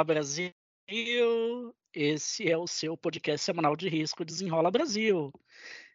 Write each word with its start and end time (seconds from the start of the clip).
Olá, 0.00 0.04
Brasil! 0.04 0.50
Esse 1.92 2.50
é 2.50 2.56
o 2.56 2.66
seu 2.66 2.96
podcast 2.96 3.44
semanal 3.44 3.76
de 3.76 3.86
risco 3.86 4.24
Desenrola 4.24 4.70
Brasil. 4.70 5.30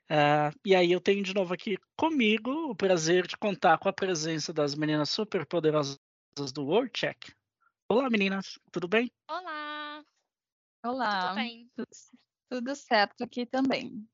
Uh, 0.04 0.54
e 0.64 0.76
aí 0.76 0.92
eu 0.92 1.02
tenho 1.02 1.24
de 1.24 1.34
novo 1.34 1.56
aqui 1.56 1.76
comigo 1.98 2.52
o 2.70 2.76
prazer 2.76 3.26
de 3.26 3.36
contar 3.36 3.80
com 3.80 3.90
a 3.90 3.94
presença 3.94 4.54
das 4.54 4.76
meninas 4.76 5.10
super 5.10 5.44
poderosas 5.48 5.98
do 6.54 6.68
World 6.68 6.92
Check. 6.94 7.36
Olá, 7.90 8.08
meninas, 8.08 8.60
tudo 8.72 8.88
bem? 8.88 9.12
Olá! 9.28 10.06
Olá! 10.86 11.22
Tudo 11.22 11.36
bem? 11.38 11.72
Tudo, 11.76 11.90
tudo 12.48 12.76
certo 12.76 13.24
aqui 13.24 13.44
também. 13.44 14.08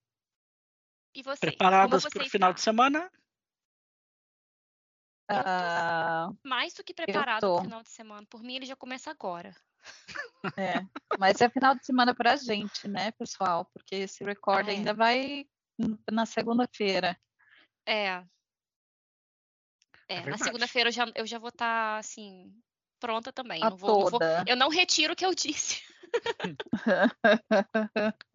E 1.14 1.22
você? 1.22 1.48
Preparadas 1.48 2.06
para 2.06 2.24
o 2.24 2.30
final 2.30 2.54
de 2.54 2.62
semana? 2.62 3.12
Uh, 5.30 6.38
Mais 6.46 6.74
do 6.76 6.82
que 6.82 6.94
preparado 6.94 7.42
para 7.42 7.50
o 7.50 7.62
final 7.62 7.84
de 7.84 7.90
semana. 7.90 8.26
Por 8.30 8.42
mim, 8.42 8.56
ele 8.56 8.66
já 8.66 8.76
começa 8.78 9.12
agora. 9.12 9.54
É, 10.58 10.82
mas 11.20 11.40
é 11.40 11.50
final 11.50 11.76
de 11.76 11.86
semana 11.86 12.16
para 12.16 12.34
a 12.34 12.36
gente, 12.36 12.88
né, 12.88 13.12
pessoal? 13.12 13.66
Porque 13.74 13.96
esse 13.96 14.24
recorde 14.24 14.70
Ah, 14.70 14.74
é. 14.74 14.78
ainda 14.78 14.94
vai 14.94 15.46
na 16.12 16.26
segunda-feira. 16.26 17.18
É. 17.86 18.24
É, 20.08 20.16
na 20.16 20.22
verdade. 20.24 20.44
segunda-feira 20.44 20.90
eu 20.90 20.94
já, 20.94 21.06
eu 21.16 21.26
já 21.26 21.40
vou 21.40 21.50
estar, 21.50 21.98
assim, 21.98 22.54
pronta 23.00 23.32
também. 23.32 23.64
A 23.64 23.70
Não 23.70 23.78
vou, 23.78 23.90
não 23.90 24.00
vou- 24.10 24.20
toda. 24.20 24.44
eu 24.48 24.56
não 24.56 24.70
retiro 24.70 25.14
o 25.14 25.16
que 25.16 25.26
eu 25.26 25.34
disse. 25.34 25.82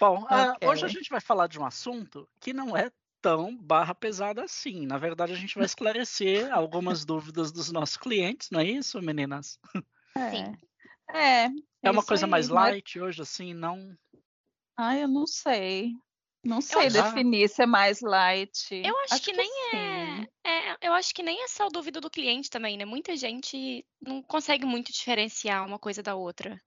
Bom, 0.00 0.26
ah, 0.28 0.52
Ok. 0.56 0.68
hoje 0.68 0.84
a 0.84 0.88
gente 0.88 1.10
vai 1.10 1.20
falar 1.20 1.46
de 1.46 1.58
um 1.58 1.64
assunto 1.64 2.28
que 2.40 2.52
não 2.52 2.76
é 2.76 2.90
tão 3.20 3.56
barra 3.56 3.94
pesada 3.94 4.44
assim. 4.44 4.86
Na 4.86 4.98
verdade, 4.98 5.32
a 5.32 5.36
gente 5.36 5.54
vai 5.54 5.64
esclarecer 5.64 6.52
algumas 6.52 7.04
dúvidas 7.04 7.52
dos 7.52 7.70
nossos 7.70 7.96
clientes, 7.96 8.50
não 8.50 8.60
é 8.60 8.64
isso, 8.64 9.00
meninas? 9.00 9.58
Sim. 10.16 10.56
É. 11.14 11.46
É 11.82 11.90
uma 11.90 12.04
coisa 12.04 12.24
aí, 12.26 12.30
mais 12.30 12.48
mas- 12.48 12.72
light 12.72 12.98
hoje, 13.00 13.20
assim, 13.22 13.52
não. 13.52 13.96
Ai, 14.76 15.02
eu 15.04 15.08
não 15.08 15.26
sei. 15.26 15.92
Não 16.44 16.60
sei 16.60 16.86
acho- 16.88 17.02
definir 17.02 17.48
se 17.48 17.62
é 17.62 17.66
mais 17.66 18.00
light. 18.00 18.74
Eu 18.74 18.98
acho, 19.00 19.22
que, 19.22 19.32
nem 19.32 19.50
sim. 19.70 20.26
é, 20.44 20.70
é. 20.72 20.76
Eu 20.82 20.92
acho 20.92 21.14
que 21.14 21.22
nem 21.22 21.42
é 21.42 21.48
só 21.48 21.68
dúvida 21.68 22.00
do 22.00 22.10
cliente 22.10 22.50
também, 22.50 22.76
né? 22.76 22.84
Muita 22.84 23.16
gente 23.16 23.84
não 24.00 24.22
consegue 24.22 24.66
muito 24.66 24.92
diferenciar 24.92 25.66
uma 25.66 25.78
coisa 25.78 26.02
da 26.02 26.14
outra. 26.14 26.60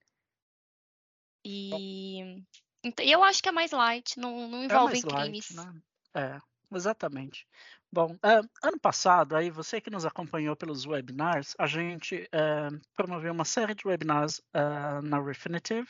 E. 1.45 2.43
então, 2.83 3.05
eu 3.05 3.23
acho 3.23 3.41
que 3.41 3.49
é 3.49 3.51
mais 3.51 3.71
light, 3.71 4.19
não, 4.19 4.47
não 4.49 4.61
É 4.63 4.65
envolve 4.65 4.93
mais 4.93 5.03
light, 5.03 5.21
crimes. 5.23 5.49
né? 5.51 5.73
É, 6.15 6.39
exatamente. 6.73 7.47
Bom, 7.91 8.17
ah, 8.23 8.41
ano 8.63 8.79
passado, 8.79 9.35
aí 9.35 9.49
você 9.49 9.79
que 9.79 9.89
nos 9.89 10.05
acompanhou 10.05 10.55
pelos 10.55 10.85
webinars, 10.85 11.55
a 11.57 11.67
gente 11.67 12.27
ah, 12.33 12.69
promoveu 12.95 13.31
uma 13.33 13.45
série 13.45 13.73
de 13.75 13.87
webinars 13.87 14.41
ah, 14.53 15.01
na 15.01 15.19
Refinitiv. 15.21 15.87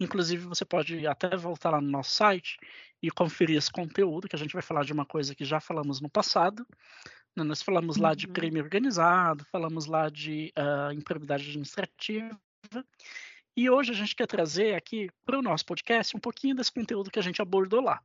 Inclusive, 0.00 0.44
você 0.46 0.64
pode 0.64 1.06
até 1.06 1.36
voltar 1.36 1.70
lá 1.70 1.80
no 1.80 1.90
nosso 1.90 2.10
site 2.12 2.58
e 3.02 3.10
conferir 3.10 3.56
esse 3.56 3.70
conteúdo, 3.70 4.28
que 4.28 4.36
a 4.36 4.38
gente 4.38 4.52
vai 4.52 4.62
falar 4.62 4.84
de 4.84 4.92
uma 4.92 5.06
coisa 5.06 5.34
que 5.34 5.44
já 5.44 5.60
falamos 5.60 6.00
no 6.00 6.10
passado. 6.10 6.66
né? 7.36 7.44
Nós 7.44 7.62
falamos 7.62 7.96
lá 7.98 8.14
de 8.14 8.26
Uhum. 8.26 8.32
crime 8.32 8.60
organizado, 8.60 9.44
falamos 9.52 9.86
lá 9.86 10.08
de 10.10 10.52
ah, 10.56 10.90
improbidade 10.94 11.44
administrativa. 11.48 12.38
E 13.58 13.68
hoje 13.68 13.90
a 13.90 13.94
gente 13.94 14.14
quer 14.14 14.28
trazer 14.28 14.76
aqui 14.76 15.10
para 15.26 15.36
o 15.36 15.42
nosso 15.42 15.66
podcast 15.66 16.16
um 16.16 16.20
pouquinho 16.20 16.54
desse 16.54 16.70
conteúdo 16.70 17.10
que 17.10 17.18
a 17.18 17.22
gente 17.22 17.42
abordou 17.42 17.80
lá. 17.80 18.00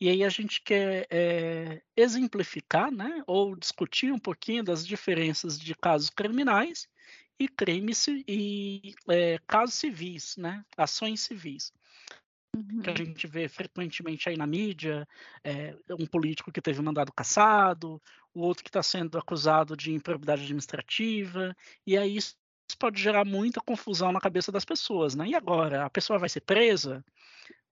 E 0.00 0.08
aí 0.08 0.22
a 0.22 0.28
gente 0.28 0.62
quer 0.62 1.08
eh, 1.10 1.82
exemplificar, 1.96 2.88
né, 2.88 3.20
ou 3.26 3.56
discutir 3.56 4.12
um 4.12 4.18
pouquinho 4.20 4.62
das 4.62 4.86
diferenças 4.86 5.58
de 5.58 5.74
casos 5.74 6.08
criminais 6.08 6.88
e 7.36 7.48
crimes 7.48 8.06
e 8.06 8.94
eh, 9.10 9.40
casos 9.44 9.74
civis, 9.74 10.36
né, 10.36 10.64
ações 10.76 11.22
civis 11.22 11.72
que 12.82 12.90
a 12.90 12.94
Uhum. 12.94 12.96
gente 12.96 13.26
vê 13.26 13.48
frequentemente 13.48 14.28
aí 14.28 14.36
na 14.36 14.46
mídia, 14.46 15.06
é, 15.44 15.74
um 15.90 16.06
político 16.06 16.52
que 16.52 16.60
teve 16.60 16.82
mandado 16.82 17.12
cassado, 17.12 18.00
o 18.34 18.40
outro 18.40 18.64
que 18.64 18.68
está 18.70 18.82
sendo 18.82 19.16
acusado 19.18 19.76
de 19.76 19.92
improbidade 19.92 20.42
administrativa, 20.42 21.56
e 21.86 21.96
aí 21.96 22.16
isso 22.16 22.36
isso 22.72 22.78
pode 22.78 23.00
gerar 23.00 23.24
muita 23.24 23.60
confusão 23.60 24.12
na 24.12 24.20
cabeça 24.20 24.50
das 24.50 24.64
pessoas, 24.64 25.14
né? 25.14 25.28
E 25.28 25.34
agora, 25.34 25.84
a 25.84 25.90
pessoa 25.90 26.18
vai 26.18 26.28
ser 26.28 26.40
presa, 26.40 27.04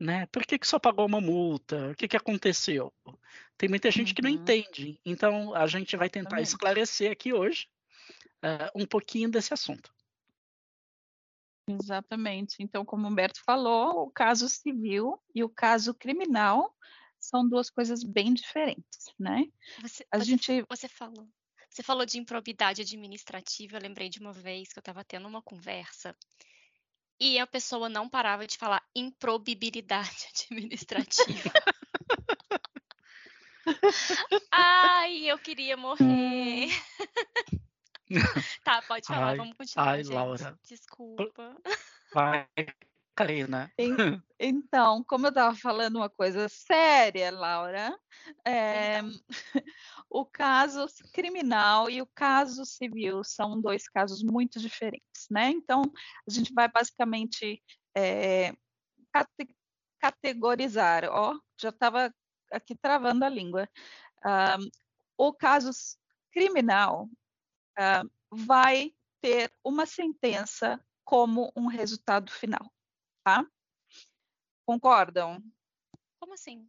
né? 0.00 0.26
Por 0.26 0.44
que, 0.46 0.58
que 0.58 0.66
só 0.66 0.78
pagou 0.78 1.06
uma 1.06 1.20
multa? 1.20 1.90
O 1.90 1.96
que, 1.96 2.08
que 2.08 2.16
aconteceu? 2.16 2.92
Tem 3.56 3.68
muita 3.68 3.90
gente 3.90 4.14
que 4.14 4.22
não 4.22 4.30
Uhum. 4.30 4.36
entende, 4.36 5.00
então 5.04 5.54
a 5.54 5.66
gente 5.66 5.96
vai 5.96 6.10
tentar 6.10 6.40
Exatamente. 6.40 6.42
esclarecer 6.42 7.10
aqui 7.12 7.32
hoje 7.32 7.68
eh, 8.42 8.70
um 8.76 8.86
pouquinho 8.86 9.30
desse 9.30 9.54
assunto. 9.54 9.92
Exatamente. 11.68 12.56
Então, 12.62 12.84
como 12.84 13.06
o 13.06 13.10
Humberto 13.10 13.40
falou, 13.44 14.02
o 14.06 14.10
caso 14.10 14.48
civil 14.48 15.20
e 15.34 15.44
o 15.44 15.48
caso 15.48 15.94
criminal 15.94 16.74
são 17.18 17.48
duas 17.48 17.70
coisas 17.70 18.02
bem 18.02 18.34
diferentes, 18.34 19.12
né? 19.18 19.44
Você, 19.78 20.06
A 20.10 20.18
você, 20.18 20.24
gente 20.24 20.62
você 20.68 20.88
falou. 20.88 21.28
Você 21.70 21.84
falou 21.84 22.04
de 22.04 22.18
improbidade 22.18 22.82
administrativa. 22.82 23.76
Eu 23.76 23.82
lembrei 23.82 24.08
de 24.08 24.18
uma 24.18 24.32
vez 24.32 24.72
que 24.72 24.78
eu 24.78 24.80
estava 24.80 25.04
tendo 25.04 25.28
uma 25.28 25.40
conversa 25.40 26.16
e 27.18 27.38
a 27.38 27.46
pessoa 27.46 27.88
não 27.88 28.08
parava 28.08 28.46
de 28.46 28.58
falar 28.58 28.82
improbibilidade 28.94 30.26
administrativa. 30.50 31.52
Ai, 34.50 35.30
eu 35.30 35.38
queria 35.38 35.76
morrer. 35.76 36.68
Tá, 38.64 38.82
pode 38.82 39.06
falar, 39.06 39.28
Ai, 39.28 39.36
vamos 39.36 39.56
continuar, 39.56 39.88
ai, 39.88 40.02
gente. 40.02 40.12
Laura. 40.12 40.58
Desculpa. 40.64 41.56
Vai, 42.12 42.48
Karina. 43.20 43.72
En- 43.78 43.96
Então, 44.42 45.04
como 45.04 45.26
eu 45.26 45.28
estava 45.28 45.54
falando 45.54 45.96
uma 45.96 46.08
coisa 46.08 46.48
séria, 46.48 47.30
Laura, 47.30 47.94
é, 48.42 49.00
o 50.08 50.24
caso 50.24 50.86
criminal 51.12 51.90
e 51.90 52.00
o 52.00 52.06
caso 52.06 52.64
civil 52.64 53.22
são 53.22 53.60
dois 53.60 53.86
casos 53.86 54.22
muito 54.22 54.58
diferentes, 54.58 55.26
né? 55.30 55.50
Então, 55.50 55.82
a 56.26 56.30
gente 56.32 56.54
vai 56.54 56.68
basicamente 56.68 57.62
é, 57.94 58.54
cate- 59.12 59.54
categorizar, 59.98 61.04
ó, 61.04 61.38
já 61.60 61.68
estava 61.68 62.10
aqui 62.50 62.74
travando 62.74 63.26
a 63.26 63.28
língua. 63.28 63.68
Ah, 64.24 64.56
o 65.18 65.34
caso 65.34 65.70
criminal 66.32 67.10
ah, 67.76 68.04
vai 68.30 68.94
ter 69.20 69.52
uma 69.62 69.84
sentença 69.84 70.82
como 71.04 71.52
um 71.54 71.66
resultado 71.66 72.32
final, 72.32 72.72
tá? 73.30 73.46
Concordam? 74.66 75.40
Como 76.18 76.34
assim? 76.34 76.68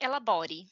Elabore. 0.00 0.66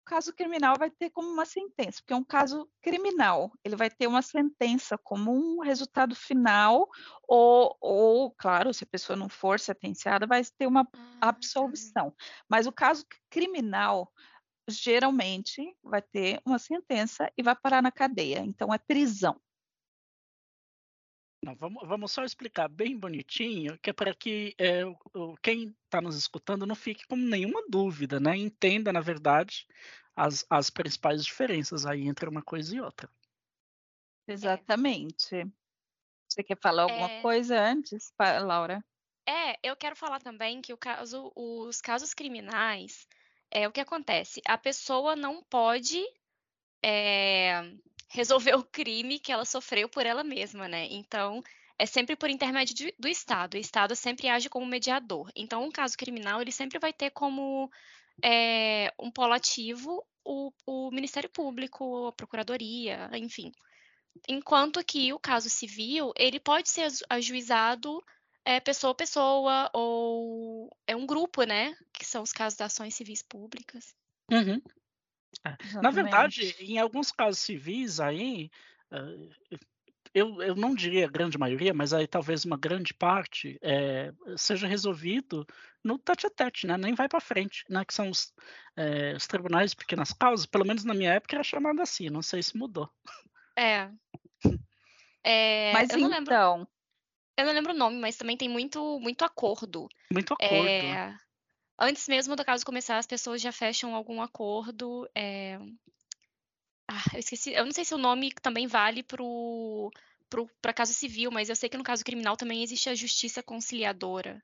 O 0.00 0.08
caso 0.08 0.32
criminal 0.32 0.74
vai 0.78 0.90
ter 0.90 1.10
como 1.10 1.28
uma 1.28 1.44
sentença, 1.44 2.00
porque 2.00 2.14
é 2.14 2.16
um 2.16 2.24
caso 2.24 2.66
criminal, 2.80 3.52
ele 3.62 3.76
vai 3.76 3.90
ter 3.90 4.06
uma 4.06 4.22
sentença 4.22 4.96
como 4.96 5.30
um 5.32 5.60
resultado 5.60 6.14
final, 6.14 6.88
ou, 7.28 7.76
ou 7.78 8.30
claro, 8.30 8.72
se 8.72 8.84
a 8.84 8.86
pessoa 8.86 9.16
não 9.18 9.28
for 9.28 9.60
sentenciada, 9.60 10.26
vai 10.26 10.42
ter 10.56 10.66
uma 10.66 10.80
Ah, 10.80 11.20
tá. 11.20 11.28
absolvição. 11.28 12.14
Mas 12.48 12.66
o 12.66 12.72
caso 12.72 13.04
criminal, 13.28 14.10
geralmente, 14.66 15.76
vai 15.82 16.00
ter 16.00 16.40
uma 16.46 16.58
sentença 16.58 17.30
e 17.36 17.42
vai 17.42 17.54
parar 17.54 17.82
na 17.82 17.92
cadeia, 17.92 18.38
então 18.38 18.72
é 18.72 18.78
prisão. 18.78 19.38
Não, 21.42 21.54
vamos, 21.54 21.86
vamos 21.86 22.12
só 22.12 22.24
explicar 22.24 22.68
bem 22.68 22.98
bonitinho, 22.98 23.78
que 23.78 23.90
é 23.90 23.92
para 23.92 24.14
que 24.14 24.54
é, 24.58 24.82
quem 25.40 25.74
está 25.84 26.00
nos 26.00 26.16
escutando 26.16 26.66
não 26.66 26.74
fique 26.74 27.06
com 27.06 27.16
nenhuma 27.16 27.62
dúvida, 27.68 28.18
né? 28.18 28.36
Entenda, 28.36 28.92
na 28.92 29.00
verdade, 29.00 29.66
as, 30.16 30.44
as 30.50 30.68
principais 30.68 31.24
diferenças 31.24 31.86
aí 31.86 32.08
entre 32.08 32.28
uma 32.28 32.42
coisa 32.42 32.74
e 32.74 32.80
outra. 32.80 33.08
Exatamente. 34.26 35.44
Você 36.28 36.42
quer 36.42 36.58
falar 36.60 36.82
alguma 36.82 37.08
É. 37.08 37.22
coisa 37.22 37.58
antes, 37.60 38.12
Laura? 38.18 38.84
É, 39.26 39.58
eu 39.62 39.76
quero 39.76 39.94
falar 39.94 40.20
também 40.20 40.60
que 40.60 40.72
o 40.72 40.76
caso, 40.76 41.32
os 41.36 41.80
casos 41.80 42.14
criminais, 42.14 43.06
é 43.50 43.68
o 43.68 43.72
que 43.72 43.80
acontece. 43.80 44.40
A 44.46 44.58
pessoa 44.58 45.14
não 45.14 45.42
pode 45.44 46.04
é, 46.82 47.62
resolver 48.08 48.54
o 48.54 48.64
crime 48.64 49.18
que 49.18 49.30
ela 49.32 49.44
sofreu 49.44 49.88
por 49.88 50.04
ela 50.06 50.24
mesma, 50.24 50.66
né? 50.68 50.86
Então, 50.90 51.42
é 51.78 51.86
sempre 51.86 52.16
por 52.16 52.30
intermédio 52.30 52.74
de- 52.74 52.94
do 52.98 53.06
Estado. 53.08 53.54
O 53.54 53.58
Estado 53.58 53.94
sempre 53.94 54.28
age 54.28 54.48
como 54.48 54.66
mediador. 54.66 55.30
Então, 55.36 55.64
um 55.64 55.70
caso 55.70 55.96
criminal, 55.96 56.40
ele 56.40 56.52
sempre 56.52 56.78
vai 56.78 56.92
ter 56.92 57.10
como 57.10 57.70
é, 58.22 58.92
um 58.98 59.10
polo 59.10 59.32
ativo 59.34 60.04
o, 60.24 60.52
o 60.66 60.90
Ministério 60.90 61.30
Público, 61.30 62.08
a 62.08 62.12
Procuradoria, 62.12 63.08
enfim. 63.14 63.52
Enquanto 64.28 64.84
que 64.84 65.12
o 65.12 65.18
caso 65.18 65.48
civil, 65.48 66.12
ele 66.16 66.40
pode 66.40 66.68
ser 66.68 66.82
aju- 66.82 67.04
ajuizado 67.08 68.02
é, 68.44 68.58
pessoa 68.60 68.92
a 68.92 68.94
pessoa, 68.94 69.70
ou 69.72 70.70
é 70.86 70.96
um 70.96 71.06
grupo, 71.06 71.44
né? 71.44 71.76
Que 71.92 72.04
são 72.04 72.22
os 72.22 72.32
casos 72.32 72.56
das 72.56 72.72
ações 72.72 72.94
civis 72.94 73.22
públicas. 73.22 73.94
Uhum. 74.30 74.60
É. 75.44 75.50
Na 75.50 75.56
Exatamente. 75.60 75.94
verdade, 75.94 76.56
em 76.60 76.78
alguns 76.78 77.10
casos 77.12 77.38
civis 77.38 78.00
aí, 78.00 78.50
eh, 78.90 79.56
eu, 80.14 80.42
eu 80.42 80.54
não 80.54 80.74
diria 80.74 81.06
a 81.06 81.10
grande 81.10 81.38
maioria, 81.38 81.72
mas 81.74 81.92
aí 81.92 82.06
talvez 82.06 82.44
uma 82.44 82.56
grande 82.56 82.94
parte 82.94 83.58
é, 83.62 84.12
seja 84.36 84.66
resolvido 84.66 85.46
no 85.84 85.98
tete-a-tete, 85.98 86.66
né? 86.66 86.76
Nem 86.76 86.94
vai 86.94 87.08
para 87.08 87.20
frente, 87.20 87.64
né? 87.68 87.84
Que 87.84 87.94
são 87.94 88.10
os, 88.10 88.32
é, 88.76 89.14
os 89.16 89.26
tribunais 89.26 89.70
de 89.70 89.76
pequenas 89.76 90.12
causas, 90.12 90.46
pelo 90.46 90.64
menos 90.64 90.84
na 90.84 90.94
minha 90.94 91.12
época 91.12 91.36
era 91.36 91.44
chamado 91.44 91.80
assim, 91.80 92.08
não 92.08 92.22
sei 92.22 92.42
se 92.42 92.56
mudou. 92.56 92.90
É. 93.56 93.90
é 95.24 95.72
mas 95.72 95.90
eu 95.90 95.98
então... 95.98 96.08
não 96.08 96.16
lembro, 96.16 96.34
eu 97.36 97.46
não 97.46 97.52
lembro 97.52 97.72
o 97.72 97.76
nome, 97.76 97.98
mas 97.98 98.16
também 98.16 98.36
tem 98.36 98.48
muito, 98.48 98.98
muito 99.00 99.24
acordo. 99.24 99.88
Muito 100.12 100.34
acordo. 100.34 100.66
É, 100.66 101.16
antes 101.78 102.08
mesmo 102.08 102.34
do 102.34 102.44
caso 102.44 102.64
começar, 102.64 102.98
as 102.98 103.06
pessoas 103.06 103.40
já 103.40 103.52
fecham 103.52 103.94
algum 103.94 104.20
acordo. 104.20 105.08
É... 105.14 105.58
Ah, 106.86 107.04
eu 107.14 107.20
esqueci. 107.20 107.52
Eu 107.52 107.64
não 107.64 107.72
sei 107.72 107.84
se 107.84 107.94
o 107.94 107.98
nome 107.98 108.32
também 108.42 108.66
vale 108.66 109.02
para 109.02 110.72
caso 110.74 110.92
civil, 110.92 111.30
mas 111.30 111.48
eu 111.48 111.56
sei 111.56 111.68
que 111.68 111.76
no 111.76 111.84
caso 111.84 112.04
criminal 112.04 112.36
também 112.36 112.62
existe 112.62 112.88
a 112.88 112.94
justiça 112.94 113.42
conciliadora. 113.42 114.42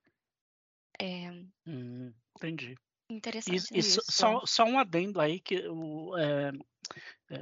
É... 1.01 1.31
Hum, 1.67 2.13
entendi. 2.37 2.77
Interessante. 3.11 3.75
E, 3.75 3.79
e 3.79 3.83
só, 3.83 4.45
só, 4.47 4.65
um 4.65 4.79
adendo 4.79 5.21
aí 5.21 5.39
que 5.39 5.67
o, 5.69 6.17
é, 6.17 6.53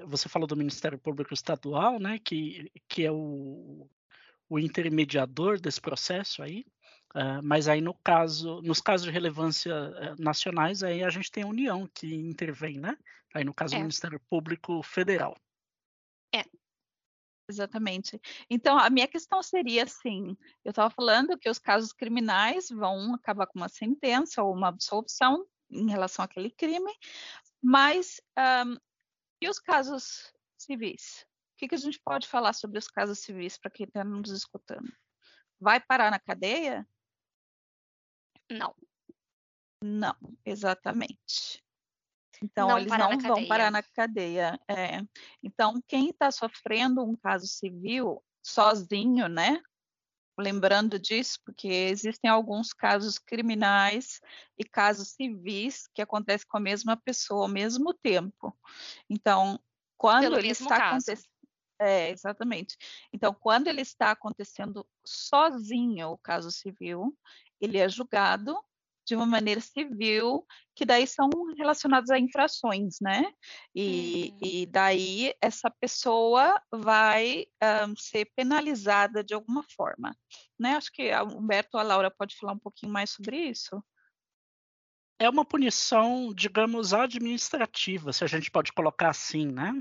você 0.07 0.29
falou 0.29 0.47
do 0.47 0.57
Ministério 0.57 0.99
Público 0.99 1.35
Estadual, 1.35 1.99
né? 1.99 2.19
Que, 2.19 2.71
que 2.89 3.05
é 3.05 3.13
o, 3.13 3.89
o 4.49 4.59
intermediador 4.59 5.61
desse 5.61 5.81
processo 5.81 6.43
aí. 6.43 6.65
Uh, 7.15 7.43
mas 7.43 7.69
aí 7.69 7.81
no 7.81 7.95
caso, 7.95 8.63
nos 8.63 8.81
casos 8.81 9.07
de 9.07 9.13
relevância 9.13 9.75
uh, 9.75 10.23
nacionais, 10.23 10.83
aí 10.83 11.05
a 11.05 11.11
gente 11.11 11.31
tem 11.31 11.43
a 11.43 11.47
União 11.47 11.89
que 11.93 12.15
intervém, 12.15 12.79
né? 12.79 12.97
Aí 13.35 13.45
no 13.45 13.53
caso 13.53 13.75
é. 13.75 13.79
do 13.79 13.83
Ministério 13.83 14.21
Público 14.31 14.83
Federal. 14.83 15.37
É. 16.35 16.45
Exatamente. 17.49 18.21
Então, 18.49 18.79
a 18.79 18.89
minha 18.89 19.07
questão 19.07 19.43
seria 19.43 19.85
assim: 19.85 20.37
eu 20.65 20.71
estava 20.71 20.89
falando 20.91 21.39
que 21.39 21.51
os 21.51 21.59
casos 21.59 21.93
criminais 21.93 22.71
vão 22.71 23.15
acabar 23.15 23.47
com 23.47 23.59
uma 23.59 23.69
sentença 23.69 24.43
ou 24.43 24.55
uma 24.55 24.69
absolvição 24.69 25.47
em 25.71 25.91
relação 25.91 26.25
àquele 26.25 26.51
crime, 26.51 26.93
mas 27.63 28.21
um, 28.67 28.77
e 29.43 29.49
os 29.49 29.59
casos 29.59 30.33
civis? 30.57 31.27
O 31.55 31.57
que, 31.59 31.69
que 31.69 31.75
a 31.75 31.79
gente 31.79 32.01
pode 32.01 32.29
falar 32.29 32.53
sobre 32.53 32.79
os 32.79 32.89
casos 32.89 33.19
civis 33.19 33.59
para 33.59 33.71
quem 33.71 33.87
está 33.87 34.05
nos 34.05 34.31
escutando? 34.31 34.91
Vai 35.61 35.81
parar 35.81 36.11
na 36.11 36.19
cadeia? 36.19 36.87
Não. 38.53 38.75
Não, 39.83 40.17
exatamente. 40.45 41.63
Então, 42.43 42.69
não 42.69 42.79
eles 42.79 42.93
não 42.93 43.19
vão 43.19 43.47
parar 43.47 43.71
na 43.71 43.83
cadeia. 43.83 44.59
É. 44.69 45.01
Então, 45.43 45.81
quem 45.87 46.11
está 46.11 46.31
sofrendo 46.31 47.03
um 47.03 47.17
caso 47.17 47.47
civil 47.47 48.23
sozinho, 48.43 49.29
né? 49.29 49.63
Lembrando 50.39 50.99
disso, 50.99 51.39
porque 51.45 51.69
existem 51.69 52.31
alguns 52.31 52.73
casos 52.73 53.19
criminais 53.19 54.21
e 54.59 54.65
casos 54.65 55.11
civis 55.11 55.87
que 55.95 56.01
acontecem 56.01 56.47
com 56.49 56.57
a 56.57 56.61
mesma 56.61 56.97
pessoa 56.97 57.43
ao 57.43 57.49
mesmo 57.49 57.93
tempo. 57.95 58.57
Então, 59.11 59.61
quando 59.97 60.23
Pelo 60.23 60.39
ele 60.39 60.49
está 60.49 60.89
acontecendo. 60.89 61.32
É, 61.85 62.11
exatamente. 62.11 62.77
Então, 63.13 63.35
quando 63.35 63.67
ele 63.67 63.81
está 63.81 64.13
acontecendo 64.13 64.87
sozinho 65.05 66.11
o 66.11 66.19
caso 66.19 66.49
civil, 66.49 67.13
ele 67.61 67.77
é 67.77 67.89
julgado 67.89 68.57
de 69.05 69.17
uma 69.17 69.27
maneira 69.27 69.61
civil, 69.61 70.47
que 70.77 70.85
daí 70.85 71.09
são 71.09 71.29
relacionados 71.57 72.09
a 72.11 72.21
infrações, 72.21 72.99
né? 73.01 73.33
E, 73.75 74.31
uhum. 74.31 74.39
e 74.49 74.67
daí 74.67 75.35
essa 75.41 75.69
pessoa 75.69 76.63
vai 76.73 77.47
um, 77.89 77.97
ser 77.97 78.31
penalizada 78.37 79.25
de 79.25 79.35
alguma 79.35 79.65
forma, 79.75 80.17
né? 80.57 80.77
Acho 80.77 80.93
que 80.93 81.13
o 81.13 81.37
Humberto 81.37 81.71
ou 81.75 81.81
a 81.81 81.83
Laura 81.83 82.13
pode 82.13 82.37
falar 82.37 82.53
um 82.53 82.61
pouquinho 82.61 82.93
mais 82.93 83.11
sobre 83.11 83.37
isso. 83.39 83.83
É 85.19 85.29
uma 85.29 85.45
punição, 85.45 86.33
digamos, 86.33 86.95
administrativa, 86.95 88.13
se 88.13 88.23
a 88.23 88.27
gente 88.29 88.53
pode 88.53 88.73
colocar 88.73 89.11
assim, 89.11 89.47
né? 89.47 89.73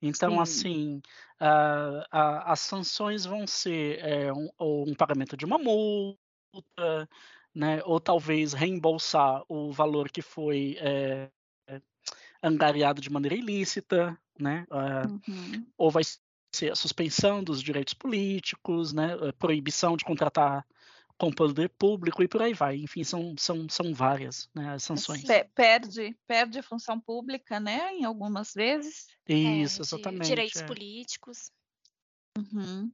Então, 0.00 0.32
Sim. 0.32 0.40
assim, 0.40 1.02
uh, 1.40 2.00
uh, 2.00 2.42
as 2.44 2.60
sanções 2.60 3.24
vão 3.24 3.46
ser 3.46 3.98
é, 4.00 4.32
um, 4.32 4.48
um 4.60 4.94
pagamento 4.94 5.36
de 5.36 5.44
uma 5.44 5.58
multa, 5.58 7.08
né? 7.54 7.80
Ou 7.84 7.98
talvez 7.98 8.52
reembolsar 8.52 9.42
o 9.48 9.72
valor 9.72 10.10
que 10.10 10.20
foi 10.20 10.76
é, 10.78 11.30
angariado 12.42 13.00
de 13.00 13.10
maneira 13.10 13.34
ilícita, 13.34 14.16
né? 14.38 14.66
Uhum. 14.70 15.66
Ou 15.78 15.90
vai 15.90 16.02
ser 16.54 16.72
a 16.72 16.76
suspensão 16.76 17.42
dos 17.42 17.62
direitos 17.62 17.94
políticos, 17.94 18.92
né? 18.92 19.14
A 19.14 19.32
proibição 19.32 19.96
de 19.96 20.04
contratar 20.04 20.66
com 21.18 21.32
poder 21.32 21.70
público 21.70 22.22
e 22.22 22.28
por 22.28 22.42
aí 22.42 22.52
vai. 22.52 22.76
Enfim, 22.76 23.02
são, 23.02 23.34
são, 23.38 23.68
são 23.68 23.94
várias 23.94 24.48
né, 24.54 24.74
as 24.74 24.82
sanções. 24.82 25.24
Perde, 25.54 26.16
perde 26.26 26.58
a 26.58 26.62
função 26.62 27.00
pública, 27.00 27.58
né? 27.58 27.92
Em 27.94 28.04
algumas 28.04 28.52
vezes. 28.52 29.06
Isso, 29.26 29.82
exatamente. 29.82 30.26
Direitos 30.26 30.60
é. 30.60 30.66
políticos. 30.66 31.50
Uhum. 32.36 32.90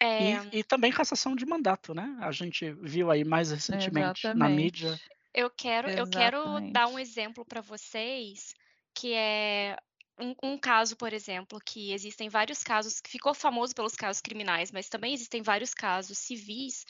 É... 0.00 0.32
E, 0.32 0.58
e, 0.58 0.64
também 0.64 0.92
cassação 0.92 1.34
de 1.34 1.46
mandato, 1.46 1.94
né? 1.94 2.16
A 2.20 2.32
gente 2.32 2.72
viu 2.80 3.10
aí 3.10 3.24
mais 3.24 3.50
recentemente 3.50 4.26
Exatamente. 4.26 4.38
na 4.38 4.48
mídia. 4.48 5.00
Eu 5.34 5.48
quero, 5.50 5.88
eu 5.88 6.08
quero 6.08 6.60
dar 6.72 6.88
um 6.88 6.98
exemplo 6.98 7.44
para 7.44 7.60
vocês 7.60 8.54
que 8.94 9.14
é 9.14 9.76
um, 10.20 10.34
um, 10.42 10.58
caso, 10.58 10.96
por 10.96 11.12
exemplo, 11.12 11.58
que 11.64 11.92
existem 11.92 12.28
vários 12.28 12.62
casos 12.62 13.00
que 13.00 13.10
ficou 13.10 13.32
famoso 13.32 13.74
pelos 13.74 13.94
casos 13.94 14.20
criminais, 14.20 14.70
mas 14.70 14.88
também 14.88 15.14
existem 15.14 15.40
vários 15.40 15.72
casos 15.72 16.18
civis 16.18 16.84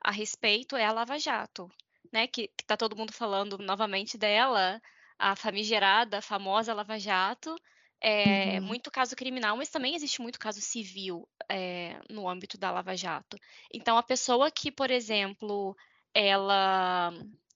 a 0.00 0.10
respeito 0.10 0.76
é 0.76 0.84
a 0.84 0.92
Lava 0.92 1.18
Jato, 1.18 1.70
né? 2.12 2.26
Que, 2.26 2.50
está 2.58 2.76
todo 2.76 2.96
mundo 2.96 3.12
falando 3.12 3.58
novamente 3.58 4.16
dela, 4.16 4.80
a 5.18 5.36
famigerada, 5.36 6.18
a 6.18 6.22
famosa 6.22 6.74
Lava 6.74 6.98
Jato, 6.98 7.54
é, 8.00 8.58
uhum. 8.58 8.66
muito 8.66 8.90
caso 8.90 9.14
criminal, 9.14 9.56
mas 9.56 9.68
também 9.68 9.94
existe 9.94 10.22
muito 10.22 10.38
caso 10.38 10.60
civil 10.60 11.28
é, 11.48 12.00
no 12.08 12.28
âmbito 12.28 12.56
da 12.56 12.70
Lava 12.70 12.96
Jato. 12.96 13.36
Então, 13.72 13.98
a 13.98 14.02
pessoa 14.02 14.50
que, 14.50 14.72
por 14.72 14.90
exemplo, 14.90 15.76
ela 16.14 17.12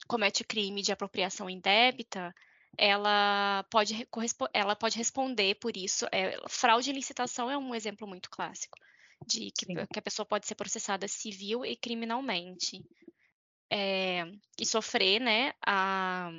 comete 0.07 0.45
crime 0.45 0.83
de 0.83 0.93
apropriação 0.93 1.49
indébita, 1.49 2.35
ela 2.77 3.65
pode, 3.71 4.07
ela 4.53 4.77
pode 4.77 4.99
responder 4.99 5.55
por 5.55 5.77
isso. 5.77 6.07
É, 6.13 6.37
fraude 6.49 6.91
em 6.91 6.95
licitação 6.95 7.51
é 7.51 7.57
um 7.57 7.75
exemplo 7.75 8.07
muito 8.07 8.29
clássico 8.29 8.79
de 9.27 9.51
que, 9.51 9.67
que, 9.67 9.99
a 9.99 10.03
pessoa 10.03 10.27
pode 10.27 10.47
ser 10.47 10.55
processada 10.55 11.09
civil 11.09 11.65
e 11.65 11.77
criminalmente. 11.77 12.83
É, 13.71 14.25
e 14.59 14.67
sofrer 14.67 15.21
né, 15.21 15.53
a, 15.67 16.31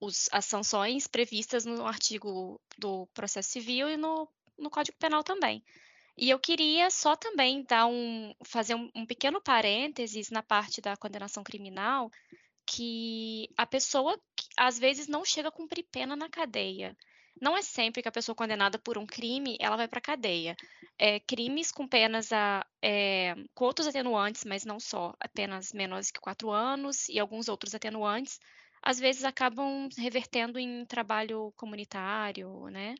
os, 0.00 0.28
as 0.32 0.44
sanções 0.44 1.06
previstas 1.06 1.64
no 1.64 1.86
artigo 1.86 2.60
do 2.78 3.06
processo 3.14 3.50
civil 3.50 3.88
e 3.88 3.96
no, 3.96 4.28
no 4.58 4.70
Código 4.70 4.98
Penal 4.98 5.22
também. 5.22 5.64
E 6.16 6.30
eu 6.30 6.38
queria 6.38 6.90
só 6.90 7.14
também 7.14 7.62
dar 7.64 7.86
um, 7.86 8.34
fazer 8.44 8.74
um, 8.74 8.90
um 8.94 9.06
pequeno 9.06 9.40
parênteses 9.40 10.30
na 10.30 10.42
parte 10.42 10.80
da 10.80 10.96
condenação 10.96 11.44
criminal, 11.44 12.10
que 12.66 13.48
a 13.56 13.66
pessoa 13.66 14.18
às 14.56 14.78
vezes 14.78 15.08
não 15.08 15.24
chega 15.24 15.48
a 15.48 15.52
cumprir 15.52 15.84
pena 15.90 16.16
na 16.16 16.28
cadeia. 16.28 16.96
Não 17.40 17.56
é 17.56 17.62
sempre 17.62 18.02
que 18.02 18.08
a 18.08 18.12
pessoa 18.12 18.34
condenada 18.34 18.78
por 18.78 18.96
um 18.96 19.06
crime 19.06 19.56
ela 19.60 19.76
vai 19.76 19.86
para 19.86 19.98
a 19.98 20.02
cadeia. 20.02 20.56
É, 20.98 21.20
crimes 21.20 21.70
com 21.70 21.86
penas 21.86 22.32
a, 22.32 22.66
é, 22.82 23.34
com 23.54 23.64
outros 23.64 23.86
atenuantes, 23.86 24.44
mas 24.44 24.64
não 24.64 24.80
só, 24.80 25.14
apenas 25.20 25.72
menores 25.72 26.10
que 26.10 26.20
quatro 26.20 26.50
anos 26.50 27.08
e 27.08 27.18
alguns 27.18 27.48
outros 27.48 27.74
atenuantes, 27.74 28.40
às 28.82 28.98
vezes 28.98 29.24
acabam 29.24 29.88
revertendo 29.98 30.58
em 30.58 30.84
trabalho 30.86 31.52
comunitário, 31.56 32.68
né? 32.68 32.94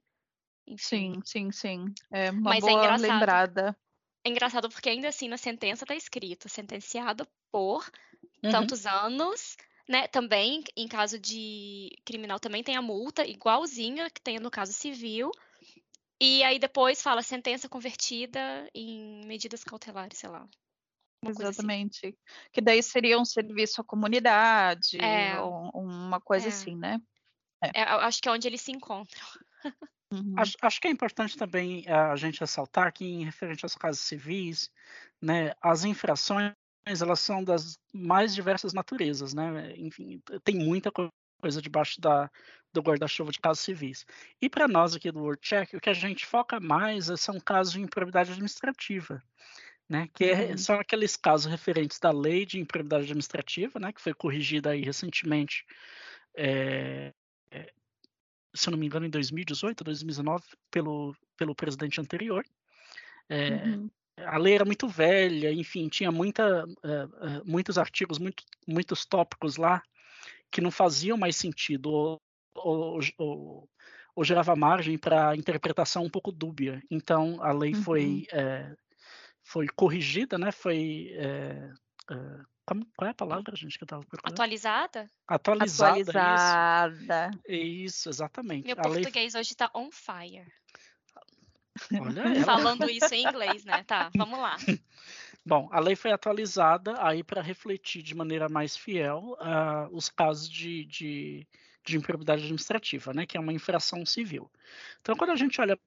Enfim. 0.66 1.14
Sim, 1.14 1.20
sim, 1.24 1.52
sim. 1.52 1.94
É 2.12 2.30
uma 2.30 2.50
Mas 2.50 2.64
é 2.66 2.70
boa 2.70 2.86
é 2.86 2.96
lembrada. 2.96 3.76
É 4.24 4.28
engraçado 4.28 4.68
porque 4.68 4.88
ainda 4.88 5.08
assim 5.08 5.28
na 5.28 5.36
sentença 5.36 5.84
está 5.84 5.94
escrito 5.94 6.48
sentenciado 6.48 7.26
por 7.52 7.88
uhum. 8.42 8.50
tantos 8.50 8.84
anos, 8.84 9.56
né? 9.88 10.06
Também 10.08 10.64
em 10.76 10.88
caso 10.88 11.18
de 11.18 11.90
criminal 12.04 12.40
também 12.40 12.62
tem 12.62 12.76
a 12.76 12.82
multa 12.82 13.26
igualzinha 13.26 14.10
que 14.10 14.20
tem 14.20 14.38
no 14.38 14.50
caso 14.50 14.72
civil. 14.72 15.30
E 16.20 16.42
aí 16.44 16.58
depois 16.58 17.02
fala 17.02 17.22
sentença 17.22 17.68
convertida 17.68 18.68
em 18.74 19.24
medidas 19.26 19.62
cautelares, 19.62 20.18
sei 20.18 20.30
lá. 20.30 20.48
Assim. 21.24 21.42
Exatamente. 21.42 22.06
Assim. 22.06 22.16
Que 22.52 22.60
daí 22.60 22.82
seria 22.82 23.18
um 23.18 23.24
serviço 23.24 23.80
à 23.80 23.84
comunidade, 23.84 24.98
é. 25.00 25.38
ou 25.40 25.70
uma 25.74 26.20
coisa 26.20 26.46
é. 26.46 26.48
assim, 26.48 26.76
né? 26.76 26.98
É. 27.62 27.80
é 27.80 27.82
acho 27.82 28.20
que 28.20 28.28
é 28.28 28.32
onde 28.32 28.48
eles 28.48 28.60
se 28.60 28.72
encontram. 28.72 29.26
Uhum. 30.12 30.34
Acho, 30.36 30.56
acho, 30.62 30.80
que 30.80 30.86
é 30.86 30.90
importante 30.90 31.36
também 31.36 31.82
eh, 31.84 31.92
a 31.92 32.14
gente 32.14 32.38
ressaltar 32.38 32.92
que, 32.92 33.04
em 33.04 33.24
referente 33.24 33.64
aos 33.64 33.74
casos 33.74 34.02
civis, 34.02 34.70
né, 35.20 35.52
as 35.60 35.84
infrações 35.84 36.52
elas 36.86 37.20
são 37.20 37.42
das 37.42 37.78
mais 37.92 38.34
diversas 38.34 38.72
naturezas, 38.72 39.34
né? 39.34 39.74
Enfim, 39.76 40.22
tem 40.44 40.56
muita 40.56 40.90
coisa 40.92 41.60
debaixo 41.60 42.00
da, 42.00 42.30
do 42.72 42.80
guarda-chuva 42.80 43.32
de 43.32 43.40
casos 43.40 43.64
civis. 43.64 44.06
E 44.40 44.48
para 44.48 44.68
nós 44.68 44.94
aqui 44.94 45.10
do 45.10 45.20
World 45.20 45.40
Check, 45.42 45.74
o 45.74 45.80
que 45.80 45.90
a 45.90 45.94
gente 45.94 46.24
foca 46.24 46.60
mais 46.60 47.06
são 47.18 47.40
casos 47.40 47.72
de 47.72 47.80
improbidade 47.80 48.30
administrativa. 48.30 49.22
Né, 49.88 50.08
que 50.12 50.24
é, 50.24 50.50
uhum. 50.50 50.58
são 50.58 50.80
aqueles 50.80 51.16
casos 51.16 51.46
referentes 51.46 52.00
da 52.00 52.10
lei 52.10 52.44
de 52.44 52.58
improbidade 52.58 53.04
administrativa, 53.04 53.78
né, 53.78 53.92
que 53.92 54.00
foi 54.00 54.12
corrigida 54.12 54.70
aí 54.70 54.82
recentemente, 54.82 55.64
é, 56.34 57.12
se 58.56 58.68
eu 58.68 58.72
não 58.72 58.78
me 58.78 58.86
engano, 58.86 59.06
em 59.06 59.10
2018, 59.10 59.84
2019, 59.84 60.44
pelo, 60.70 61.14
pelo 61.36 61.54
presidente 61.54 62.00
anterior. 62.00 62.44
É, 63.28 63.50
uhum. 63.50 63.90
A 64.18 64.38
lei 64.38 64.54
era 64.54 64.64
muito 64.64 64.88
velha, 64.88 65.52
enfim, 65.52 65.88
tinha 65.88 66.10
muita, 66.10 66.64
uh, 66.64 66.68
uh, 66.68 67.42
muitos 67.44 67.76
artigos, 67.76 68.18
muito, 68.18 68.42
muitos 68.66 69.04
tópicos 69.04 69.56
lá 69.56 69.82
que 70.50 70.60
não 70.60 70.70
faziam 70.70 71.18
mais 71.18 71.36
sentido 71.36 71.90
ou, 71.90 72.22
ou, 72.54 73.00
ou, 73.18 73.70
ou 74.14 74.24
gerava 74.24 74.56
margem 74.56 74.96
para 74.96 75.36
interpretação 75.36 76.04
um 76.04 76.10
pouco 76.10 76.32
dúbia. 76.32 76.82
Então, 76.90 77.42
a 77.42 77.52
lei 77.52 77.74
uhum. 77.74 77.82
foi, 77.82 78.26
é, 78.32 78.74
foi 79.42 79.66
corrigida, 79.68 80.38
né? 80.38 80.50
Foi 80.50 81.10
é, 81.14 81.70
como, 82.66 82.84
qual 82.96 83.06
é 83.06 83.10
a 83.12 83.14
palavra, 83.14 83.54
gente, 83.54 83.78
que 83.78 83.84
eu 83.84 83.86
estava 83.86 84.02
procurando? 84.04 84.34
Atualizada? 84.34 85.10
Atualizada. 85.28 86.00
Atualizada. 86.00 87.30
Isso, 87.46 87.84
isso 87.84 88.08
exatamente. 88.08 88.66
Meu 88.66 88.74
a 88.76 88.82
português 88.82 89.34
lei... 89.34 89.40
hoje 89.40 89.52
está 89.52 89.70
on 89.72 89.88
fire. 89.92 90.44
Falando 92.44 92.88
isso 92.90 93.14
em 93.14 93.26
inglês, 93.26 93.64
né? 93.64 93.82
Tá, 93.84 94.10
vamos 94.16 94.38
lá. 94.38 94.56
Bom, 95.44 95.68
a 95.70 95.78
lei 95.78 95.94
foi 95.94 96.10
atualizada 96.10 96.94
aí 97.00 97.22
para 97.22 97.40
refletir 97.40 98.02
de 98.02 98.16
maneira 98.16 98.48
mais 98.48 98.76
fiel 98.76 99.36
uh, 99.40 99.94
os 99.96 100.08
casos 100.08 100.50
de, 100.50 100.84
de, 100.86 101.46
de 101.84 101.96
improbidade 101.96 102.42
administrativa, 102.42 103.14
né, 103.14 103.24
que 103.24 103.36
é 103.36 103.40
uma 103.40 103.52
infração 103.52 104.04
civil. 104.04 104.50
Então, 105.00 105.14
quando 105.14 105.30
a 105.30 105.36
gente 105.36 105.60
olha 105.60 105.78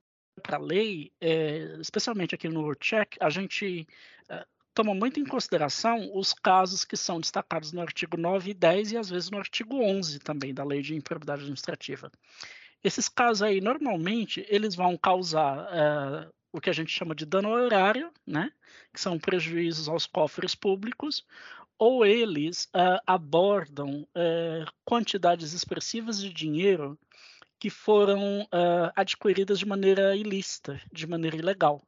para 0.42 0.56
a 0.56 0.62
lei, 0.62 1.12
é, 1.20 1.76
especialmente 1.82 2.34
aqui 2.34 2.48
no 2.48 2.62
WorldCheck, 2.62 3.18
a 3.20 3.30
gente 3.30 3.86
uh, 4.32 4.46
toma 4.74 4.96
muito 4.96 5.20
em 5.20 5.26
consideração 5.26 6.10
os 6.14 6.32
casos 6.32 6.86
que 6.86 6.96
são 6.96 7.20
destacados 7.20 7.74
no 7.74 7.82
artigo 7.82 8.16
9 8.16 8.52
e 8.52 8.54
10 8.54 8.94
e 8.94 8.98
às 8.98 9.10
vezes 9.10 9.30
no 9.30 9.38
artigo 9.38 9.76
11 9.76 10.20
também 10.20 10.54
da 10.54 10.64
Lei 10.64 10.82
de 10.82 10.96
Improbidade 10.96 11.42
Administrativa. 11.42 12.10
Esses 12.84 13.10
casos 13.10 13.42
aí, 13.42 13.60
normalmente, 13.60 14.46
eles 14.48 14.74
vão 14.74 14.98
causar 14.98 15.66
uh, 15.66 16.34
o 16.52 16.62
que 16.62 16.70
a 16.70 16.74
gente 16.74 16.92
chama 16.92 17.14
de 17.14 17.26
dano 17.26 17.50
horário, 17.50 18.12
né? 18.26 18.52
que 18.94 19.02
são 19.02 19.20
prejuízos 19.20 19.90
aos 19.90 20.06
cofres 20.06 20.56
públicos, 20.56 21.26
ou 21.78 22.06
eles 22.06 22.66
uh, 22.76 23.02
abordam 23.06 24.02
uh, 24.02 24.72
quantidades 24.86 25.54
expressivas 25.54 26.22
de 26.22 26.32
dinheiro 26.32 26.98
que 27.60 27.70
foram 27.70 28.48
adquiridas 28.96 29.60
de 29.60 29.66
maneira 29.66 30.16
ilícita, 30.16 30.80
de 30.94 31.06
maneira 31.06 31.36
ilegal. 31.36 31.86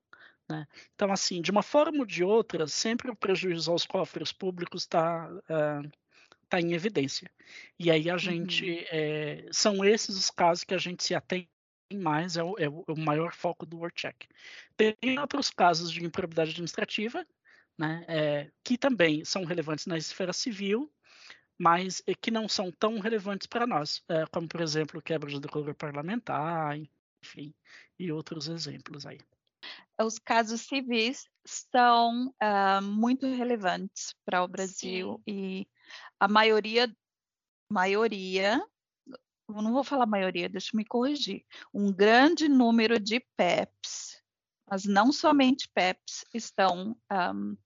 Né? 0.49 0.67
Então, 0.93 1.13
assim, 1.13 1.41
de 1.41 1.49
uma 1.49 1.63
forma 1.63 1.99
ou 1.99 2.05
de 2.05 2.25
outra, 2.25 2.67
sempre 2.67 3.09
o 3.09 3.15
prejuízo 3.15 3.71
aos 3.71 3.85
cofres 3.85 4.33
públicos 4.33 4.81
está 4.81 5.29
tá 6.51 6.59
em 6.59 6.73
evidência. 6.73 7.31
E 7.79 7.89
aí 7.89 8.09
a 8.09 8.17
gente. 8.17 8.69
Uhum. 8.69 8.85
É, 8.91 9.45
são 9.51 9.85
esses 9.85 10.17
os 10.17 10.29
casos 10.29 10.63
que 10.63 10.73
a 10.73 10.77
gente 10.77 11.03
se 11.03 11.15
atém 11.15 11.49
mais, 11.93 12.37
é 12.37 12.43
o, 12.43 12.55
é 12.57 12.69
o, 12.69 12.97
maior 12.97 13.33
foco 13.33 13.65
do 13.65 13.77
WorldCheck. 13.77 14.27
Tem 14.77 14.95
outros 15.19 15.49
casos 15.49 15.91
de 15.91 16.05
improbidade 16.05 16.51
administrativa, 16.51 17.25
né, 17.77 18.05
é, 18.07 18.51
que 18.63 18.77
também 18.77 19.25
são 19.25 19.43
relevantes 19.43 19.85
na 19.87 19.97
esfera 19.97 20.31
civil, 20.31 20.89
mas 21.59 22.01
que 22.21 22.31
não 22.31 22.47
são 22.47 22.71
tão 22.71 22.99
relevantes 22.99 23.45
para 23.45 23.67
nós, 23.67 24.01
é, 24.07 24.25
como, 24.31 24.47
por 24.47 24.61
exemplo, 24.61 25.01
quebra 25.01 25.29
de 25.29 25.39
decoro 25.39 25.75
parlamentar, 25.75 26.77
enfim, 27.21 27.53
e 27.99 28.09
outros 28.09 28.47
exemplos 28.47 29.05
aí 29.05 29.19
os 30.05 30.19
casos 30.19 30.61
civis 30.61 31.27
são 31.45 32.27
uh, 32.27 32.81
muito 32.81 33.25
relevantes 33.25 34.15
para 34.25 34.43
o 34.43 34.47
Brasil 34.47 35.15
Sim. 35.17 35.23
e 35.27 35.67
a 36.19 36.27
maioria, 36.27 36.93
maioria, 37.69 38.61
não 39.47 39.73
vou 39.73 39.83
falar 39.83 40.05
maioria, 40.05 40.47
deixa 40.47 40.69
eu 40.73 40.77
me 40.77 40.85
corrigir, 40.85 41.43
um 41.73 41.91
grande 41.91 42.47
número 42.47 42.99
de 42.99 43.19
PEPs, 43.35 44.21
mas 44.69 44.85
não 44.85 45.11
somente 45.11 45.69
PEPs, 45.73 46.23
estão 46.33 46.95
um, 47.11 47.57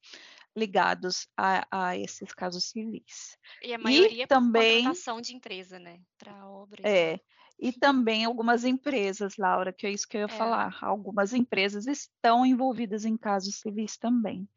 ligados 0.55 1.27
a, 1.37 1.67
a, 1.69 1.97
esses 1.97 2.33
casos 2.33 2.65
civis. 2.65 3.37
E 3.61 3.73
a 3.73 3.77
maioria 3.77 4.23
e 4.23 4.27
também, 4.27 4.77
contratação 4.77 5.21
de 5.21 5.35
empresa, 5.35 5.77
né, 5.77 5.99
para 6.17 6.47
obras. 6.47 6.85
É, 6.85 7.19
e 7.59 7.71
também 7.71 8.25
algumas 8.25 8.63
empresas, 8.65 9.37
Laura, 9.37 9.71
que 9.71 9.85
é 9.85 9.91
isso 9.91 10.07
que 10.07 10.17
eu 10.17 10.21
ia 10.21 10.25
é. 10.25 10.29
falar. 10.29 10.77
Algumas 10.81 11.33
empresas 11.33 11.87
estão 11.87 12.45
envolvidas 12.45 13.05
em 13.05 13.17
casos 13.17 13.59
civis 13.59 13.97
também, 13.97 14.47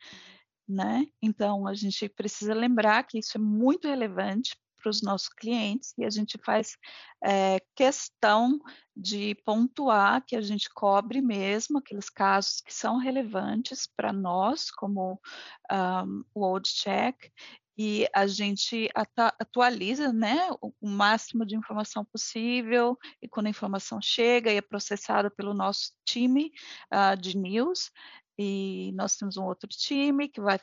né? 0.68 1.06
Então 1.22 1.66
a 1.66 1.74
gente 1.74 2.08
precisa 2.08 2.54
lembrar 2.54 3.04
que 3.04 3.18
isso 3.18 3.36
é 3.36 3.40
muito 3.40 3.88
relevante 3.88 4.56
para 4.80 4.90
os 4.90 5.02
nossos 5.02 5.28
clientes 5.28 5.92
e 5.98 6.04
a 6.04 6.10
gente 6.10 6.38
faz 6.44 6.76
é, 7.22 7.60
questão 7.74 8.58
de 8.96 9.34
pontuar 9.44 10.24
que 10.24 10.36
a 10.36 10.40
gente 10.40 10.68
cobre 10.72 11.20
mesmo 11.20 11.78
aqueles 11.78 12.08
casos 12.08 12.60
que 12.60 12.72
são 12.72 12.96
relevantes 12.96 13.88
para 13.96 14.12
nós, 14.12 14.70
como 14.70 15.20
um, 15.70 16.24
o 16.34 16.44
Old 16.44 16.68
Check, 16.68 17.30
e 17.80 18.08
a 18.12 18.26
gente 18.26 18.90
atualiza 19.38 20.12
né, 20.12 20.48
o 20.60 20.88
máximo 20.88 21.46
de 21.46 21.54
informação 21.54 22.04
possível, 22.04 22.98
e 23.22 23.28
quando 23.28 23.46
a 23.46 23.50
informação 23.50 24.02
chega 24.02 24.52
e 24.52 24.56
é 24.56 24.60
processada 24.60 25.30
pelo 25.30 25.54
nosso 25.54 25.92
time 26.04 26.50
uh, 26.92 27.16
de 27.16 27.36
news, 27.36 27.92
e 28.38 28.92
nós 28.94 29.16
temos 29.16 29.36
um 29.36 29.44
outro 29.44 29.68
time 29.68 30.28
que 30.28 30.40
vai 30.40 30.60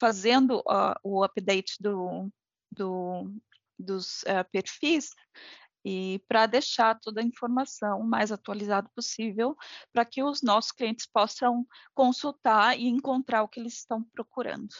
fazendo 0.00 0.60
uh, 0.60 0.94
o 1.04 1.22
update 1.22 1.76
do, 1.80 2.28
do, 2.70 3.32
dos 3.78 4.22
uh, 4.22 4.48
perfis 4.50 5.10
e 5.84 6.22
para 6.28 6.46
deixar 6.46 6.98
toda 6.98 7.20
a 7.20 7.24
informação 7.24 8.00
o 8.00 8.04
mais 8.04 8.32
atualizada 8.32 8.88
possível 8.94 9.56
para 9.92 10.04
que 10.04 10.22
os 10.22 10.42
nossos 10.42 10.72
clientes 10.72 11.06
possam 11.06 11.66
consultar 11.94 12.78
e 12.78 12.86
encontrar 12.86 13.42
o 13.42 13.48
que 13.48 13.60
eles 13.60 13.74
estão 13.74 14.02
procurando. 14.02 14.74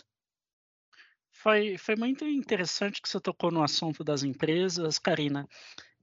Foi, 1.31 1.77
foi 1.77 1.97
muito 1.97 2.25
interessante 2.25 3.03
que 3.03 3.09
você 3.09 3.21
tocou 3.21 3.51
no 3.51 3.63
assunto 3.63 4.05
das 4.05 4.23
empresas, 4.23 4.99
Karina. 4.99 5.49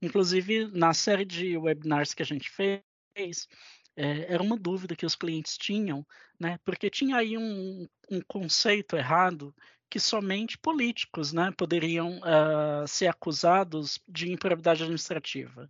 Inclusive, 0.02 0.66
na 0.66 0.92
série 0.92 1.24
de 1.24 1.56
webinars 1.56 2.12
que 2.12 2.22
a 2.22 2.26
gente 2.26 2.50
fez, 2.50 3.48
é, 3.96 4.32
era 4.32 4.42
uma 4.42 4.56
dúvida 4.56 4.96
que 4.96 5.06
os 5.06 5.14
clientes 5.14 5.56
tinham, 5.56 6.06
né? 6.38 6.58
Porque 6.64 6.90
tinha 6.90 7.16
aí 7.16 7.36
um, 7.36 7.86
um 8.10 8.20
conceito 8.22 8.96
errado 8.96 9.54
que 9.88 9.98
somente 9.98 10.56
políticos 10.56 11.32
né, 11.32 11.52
poderiam 11.56 12.18
uh, 12.18 12.86
ser 12.86 13.08
acusados 13.08 13.98
de 14.08 14.30
improbidade 14.30 14.82
administrativa. 14.82 15.68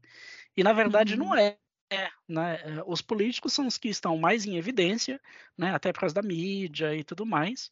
E, 0.54 0.62
na 0.62 0.74
verdade, 0.74 1.14
uhum. 1.14 1.20
não 1.20 1.34
é. 1.34 1.56
É, 1.92 2.08
né? 2.28 2.56
Os 2.86 3.02
políticos 3.02 3.52
são 3.52 3.66
os 3.66 3.76
que 3.76 3.88
estão 3.88 4.16
mais 4.16 4.46
em 4.46 4.56
evidência, 4.56 5.20
né? 5.58 5.74
até 5.74 5.92
por 5.92 5.98
causa 5.98 6.14
da 6.14 6.22
mídia 6.22 6.94
e 6.94 7.02
tudo 7.02 7.26
mais. 7.26 7.68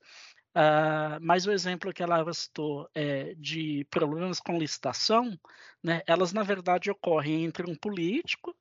Uh, 0.57 1.21
mas 1.21 1.47
o 1.47 1.52
exemplo 1.52 1.93
que 1.93 2.02
ela 2.02 2.33
citou 2.33 2.90
é, 2.93 3.35
de 3.37 3.87
problemas 3.90 4.40
com 4.40 4.59
licitação, 4.59 5.38
né, 5.81 6.02
elas 6.05 6.33
na 6.33 6.43
verdade 6.43 6.90
ocorrem 6.90 7.45
entre 7.45 7.71
um 7.71 7.76
político, 7.76 8.57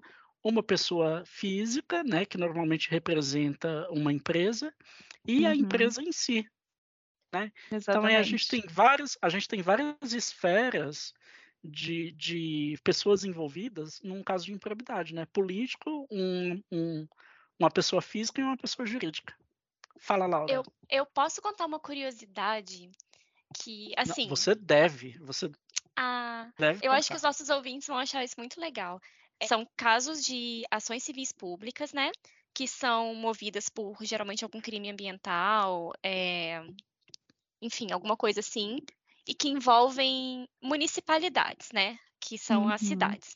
uma 0.48 0.64
pessoa 0.64 1.24
física, 1.26 2.04
né, 2.04 2.26
que 2.26 2.38
normalmente 2.38 2.90
representa 2.90 3.88
uma 3.92 4.12
empresa, 4.12 4.74
e 5.26 5.42
uhum. 5.42 5.48
a 5.48 5.56
empresa 5.56 6.02
em 6.02 6.12
si. 6.12 6.50
Né? 7.34 7.52
Então 7.72 8.06
a 8.06 8.24
gente 8.24 8.48
tem 8.48 8.64
várias, 8.68 9.18
a 9.22 9.30
gente 9.30 9.48
tem 9.48 9.62
várias 9.62 10.14
esferas 10.14 11.14
de, 11.64 12.12
de 12.14 12.80
pessoas 12.84 13.26
envolvidas 13.26 14.00
num 14.02 14.24
caso 14.24 14.46
de 14.46 14.54
improbidade, 14.54 15.14
né? 15.14 15.26
Político, 15.26 16.08
um, 16.10 16.62
um, 16.72 17.08
uma 17.60 17.70
pessoa 17.70 18.02
física 18.02 18.40
e 18.40 18.44
uma 18.44 18.56
pessoa 18.56 18.86
jurídica. 18.86 19.36
Fala, 20.00 20.26
Laura. 20.26 20.54
Eu, 20.54 20.64
eu 20.90 21.06
posso 21.06 21.42
contar 21.42 21.66
uma 21.66 21.80
curiosidade 21.80 22.90
que, 23.56 23.92
assim. 23.98 24.24
Não, 24.24 24.30
você 24.30 24.56
deve. 24.56 25.18
Você 25.20 25.52
ah, 26.00 26.48
eu 26.84 26.92
acho 26.92 27.10
que 27.10 27.16
os 27.16 27.24
nossos 27.24 27.50
ouvintes 27.50 27.88
vão 27.88 27.98
achar 27.98 28.24
isso 28.24 28.36
muito 28.38 28.62
legal. 28.62 29.02
É, 29.40 29.48
são 29.48 29.68
casos 29.76 30.24
de 30.24 30.64
ações 30.72 31.04
civis 31.04 31.32
públicas, 31.32 31.94
né? 31.94 32.12
Que 32.54 32.68
são 32.68 33.14
movidas 33.16 33.70
por 33.70 33.98
geralmente 34.02 34.44
algum 34.44 34.60
crime 34.60 34.90
ambiental, 34.90 35.94
é, 36.04 36.62
enfim, 37.62 37.92
alguma 37.92 38.18
coisa 38.18 38.40
assim, 38.40 38.80
e 39.28 39.34
que 39.34 39.50
envolvem 39.50 40.48
municipalidades, 40.62 41.70
né? 41.74 41.98
Que 42.20 42.38
são 42.38 42.64
uhum. 42.64 42.70
as 42.70 42.82
cidades. 42.82 43.36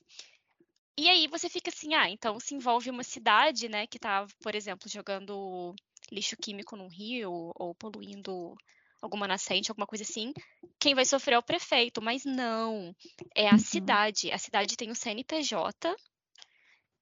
E 0.97 1.09
aí 1.09 1.27
você 1.27 1.49
fica 1.49 1.69
assim, 1.69 1.93
ah, 1.93 2.09
então 2.09 2.39
se 2.39 2.53
envolve 2.53 2.89
uma 2.89 3.03
cidade, 3.03 3.69
né, 3.69 3.87
que 3.87 3.97
está, 3.97 4.27
por 4.43 4.53
exemplo, 4.53 4.89
jogando 4.89 5.73
lixo 6.11 6.35
químico 6.37 6.75
num 6.75 6.87
rio 6.87 7.51
ou 7.55 7.73
poluindo 7.73 8.55
alguma 9.01 9.27
nascente, 9.27 9.71
alguma 9.71 9.87
coisa 9.87 10.03
assim, 10.03 10.33
quem 10.79 10.95
vai 10.95 11.05
sofrer 11.05 11.35
é 11.35 11.39
o 11.39 11.43
prefeito, 11.43 12.01
mas 12.01 12.23
não, 12.25 12.95
é 13.35 13.49
a 13.49 13.53
Uhum. 13.53 13.59
cidade. 13.59 14.31
A 14.31 14.37
cidade 14.37 14.75
tem 14.77 14.91
o 14.91 14.95
CNPJ 14.95 15.95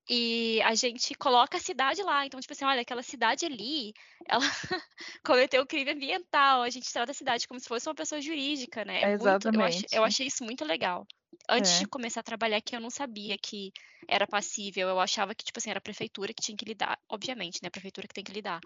e 0.10 0.62
a 0.64 0.74
gente 0.76 1.14
coloca 1.16 1.58
a 1.58 1.62
cidade 1.62 2.02
lá. 2.04 2.26
Então, 2.26 2.40
tipo 2.40 2.54
assim, 2.54 2.66
olha, 2.66 2.82
aquela 2.82 3.04
cidade 3.04 3.46
ali, 3.46 3.94
ela 4.28 4.40
cometeu 5.24 5.66
crime 5.68 5.92
ambiental. 5.92 6.64
A 6.64 6.70
gente 6.70 6.92
trata 6.92 7.12
a 7.12 7.16
cidade 7.16 7.48
como 7.48 7.60
se 7.60 7.68
fosse 7.68 7.88
uma 7.88 7.96
pessoa 7.96 8.20
jurídica, 8.22 8.84
né? 8.86 9.04
É 9.04 9.08
muito, 9.08 9.50
eu, 9.54 9.62
ach, 9.64 9.84
eu 9.92 10.04
Exatamente. 10.04 10.04
achei 10.04 10.28
isso 10.28 10.44
muito 10.44 10.66
legal. 10.66 11.06
Antes 11.48 11.76
É. 11.76 11.80
de 11.80 11.88
começar 11.88 12.20
a 12.22 12.24
trabalhar 12.24 12.58
aqui, 12.58 12.76
eu 12.76 12.80
não 12.80 12.90
sabia 12.90 13.38
que 13.38 13.72
era 14.08 14.28
passível. 14.28 14.88
Eu 14.88 15.00
achava 15.00 15.34
que, 15.36 15.44
tipo 15.44 15.60
assim, 15.60 15.70
era 15.70 15.80
a 15.80 15.82
prefeitura 15.82 16.34
que 16.34 16.42
tinha 16.42 16.58
que 16.58 16.66
lidar. 16.66 16.98
Obviamente, 17.10 17.60
né? 17.62 17.68
A 17.68 17.72
prefeitura 17.72 18.08
que 18.08 18.14
tem 18.14 18.24
que 18.24 18.32
lidar. 18.32 18.60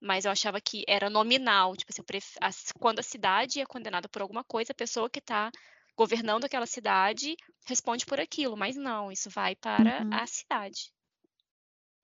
Mas 0.00 0.24
eu 0.24 0.30
achava 0.30 0.60
que 0.60 0.84
era 0.88 1.10
nominal. 1.10 1.76
Tipo 1.76 1.92
assim, 1.92 2.02
quando 2.78 3.00
a 3.00 3.02
cidade 3.02 3.60
é 3.60 3.66
condenada 3.66 4.08
por 4.08 4.22
alguma 4.22 4.44
coisa, 4.44 4.72
a 4.72 4.74
pessoa 4.74 5.10
que 5.10 5.18
está 5.18 5.50
governando 5.96 6.44
aquela 6.44 6.66
cidade 6.66 7.36
responde 7.66 8.06
por 8.06 8.18
aquilo. 8.20 8.56
Mas 8.56 8.76
não, 8.76 9.12
isso 9.12 9.28
vai 9.30 9.54
para 9.54 10.02
Uhum. 10.02 10.10
a 10.12 10.26
cidade. 10.26 10.92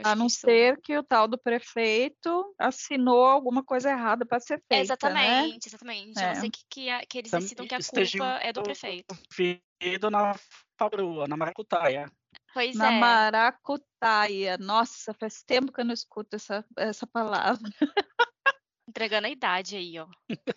A 0.05 0.15
não 0.15 0.29
ser 0.29 0.79
que 0.83 0.97
o 0.97 1.03
tal 1.03 1.26
do 1.26 1.38
prefeito 1.38 2.55
assinou 2.59 3.25
alguma 3.25 3.65
coisa 3.65 3.91
errada 3.91 4.26
para 4.26 4.38
ser 4.41 4.62
feita, 4.71 4.75
né? 4.75 4.83
Exatamente, 4.83 5.69
exatamente. 5.69 6.19
A 6.19 6.23
não 6.23 6.31
É. 6.31 6.35
ser 6.35 6.50
que, 6.50 6.61
que, 6.69 6.91
a- 6.91 7.07
que 7.07 7.19
eles 7.19 7.31
Tam- 7.31 7.41
decidam 7.41 7.67
que 7.67 7.75
a 7.75 7.79
culpa 7.79 8.26
é 8.43 8.53
do 8.53 8.62
prefeito. 8.62 9.17
envolvido 9.81 10.11
na 10.11 10.35
fabrua, 10.79 11.26
na 11.26 11.37
maracutaia. 11.37 12.11
Pois 12.53 12.76
Na 12.76 12.93
é. 12.93 12.99
maracutaia. 12.99 14.59
Nossa, 14.59 15.15
faz 15.15 15.43
tempo 15.43 15.73
que 15.73 15.81
eu 15.81 15.85
não 15.85 15.95
escuto 15.95 16.37
essa, 16.37 16.65
essa 16.76 17.07
palavra. 17.07 17.69
Entregando 18.97 19.26
a 19.26 19.31
idade 19.31 19.76
aí, 19.76 19.99
ó. 19.99 20.07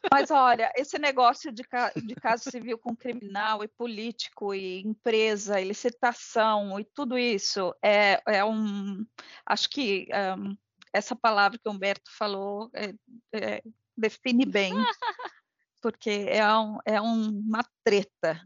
Mas 0.10 0.32
olha, 0.32 0.72
esse 0.78 0.98
negócio 0.98 1.52
de, 1.52 1.62
ca- 1.62 1.92
de 1.94 2.16
caso 2.16 2.50
civil 2.50 2.78
com 2.80 2.96
criminal 2.96 3.62
e 3.66 3.68
político 3.68 4.54
e 4.56 4.80
empresa 4.80 5.60
e 5.60 5.66
licitação 5.66 6.80
e 6.80 6.86
tudo 6.86 7.18
isso 7.18 7.76
é, 7.84 8.22
é 8.26 8.46
um. 8.46 9.06
Acho 9.46 9.70
que 9.70 10.08
ahm, 10.14 10.56
essa 10.94 11.18
palavra 11.18 11.60
que 11.60 11.68
o 11.68 11.74
Humberto 11.74 12.10
falou 12.18 12.70
é- 12.74 12.94
é, 13.34 13.62
define 13.98 14.46
bem, 14.46 14.74
porque 15.82 16.26
é, 16.30 16.48
um- 16.58 16.80
é 16.86 17.02
uma 17.02 17.62
treta. 17.84 18.42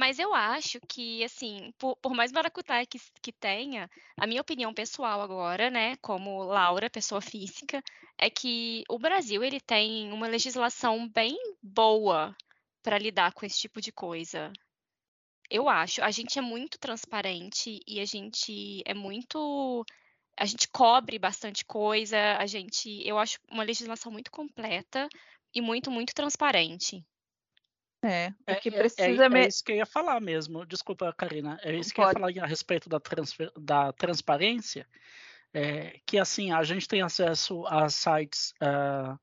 Mas 0.00 0.18
eu 0.18 0.32
acho 0.32 0.80
que, 0.88 1.22
assim, 1.22 1.74
por, 1.78 1.94
por 1.96 2.14
mais 2.14 2.32
maracutaia 2.32 2.86
que, 2.86 2.98
que 3.20 3.30
tenha, 3.30 3.86
a 4.18 4.26
minha 4.26 4.40
opinião 4.40 4.72
pessoal 4.72 5.20
agora, 5.20 5.68
né, 5.68 5.94
como 5.96 6.42
Laura, 6.42 6.88
pessoa 6.88 7.20
física, 7.20 7.82
é 8.16 8.30
que 8.30 8.82
o 8.88 8.98
Brasil 8.98 9.44
ele 9.44 9.60
tem 9.60 10.10
uma 10.10 10.26
legislação 10.26 11.06
bem 11.06 11.36
boa 11.62 12.34
para 12.82 12.96
lidar 12.96 13.34
com 13.34 13.44
esse 13.44 13.60
tipo 13.60 13.78
de 13.78 13.92
coisa. 13.92 14.50
Eu 15.50 15.68
acho. 15.68 16.02
A 16.02 16.10
gente 16.10 16.38
é 16.38 16.42
muito 16.42 16.78
transparente 16.78 17.78
e 17.86 18.00
a 18.00 18.06
gente 18.06 18.82
é 18.86 18.94
muito. 18.94 19.84
A 20.34 20.46
gente 20.46 20.66
cobre 20.68 21.18
bastante 21.18 21.62
coisa. 21.62 22.38
A 22.38 22.46
gente. 22.46 23.06
Eu 23.06 23.18
acho 23.18 23.38
uma 23.50 23.64
legislação 23.64 24.10
muito 24.10 24.30
completa 24.30 25.06
e 25.54 25.60
muito, 25.60 25.90
muito 25.90 26.14
transparente. 26.14 27.04
É, 28.02 28.28
o 28.30 28.34
É, 28.46 28.54
que 28.54 28.68
é- 28.70 28.72
precisa 28.72 29.24
é, 29.26 29.28
me- 29.28 29.40
é 29.40 29.48
isso 29.48 29.62
que 29.62 29.72
eu 29.72 29.76
ia 29.76 29.86
falar 29.86 30.20
mesmo. 30.20 30.64
Desculpa, 30.64 31.12
Karina. 31.12 31.58
É 31.62 31.74
isso 31.74 31.92
que 31.92 32.00
eu 32.00 32.04
ia 32.04 32.14
Pode. 32.14 32.34
falar 32.34 32.44
a 32.44 32.48
respeito 32.48 32.88
da, 32.88 32.98
transfer- 32.98 33.52
da 33.58 33.92
transparência. 33.92 34.86
é, 35.52 35.98
que 36.06 36.16
assim, 36.16 36.52
a 36.52 36.62
gente 36.62 36.86
tem 36.86 37.02
acesso 37.02 37.66
a 37.66 37.88
sites 37.88 38.54
ah, 38.60 39.18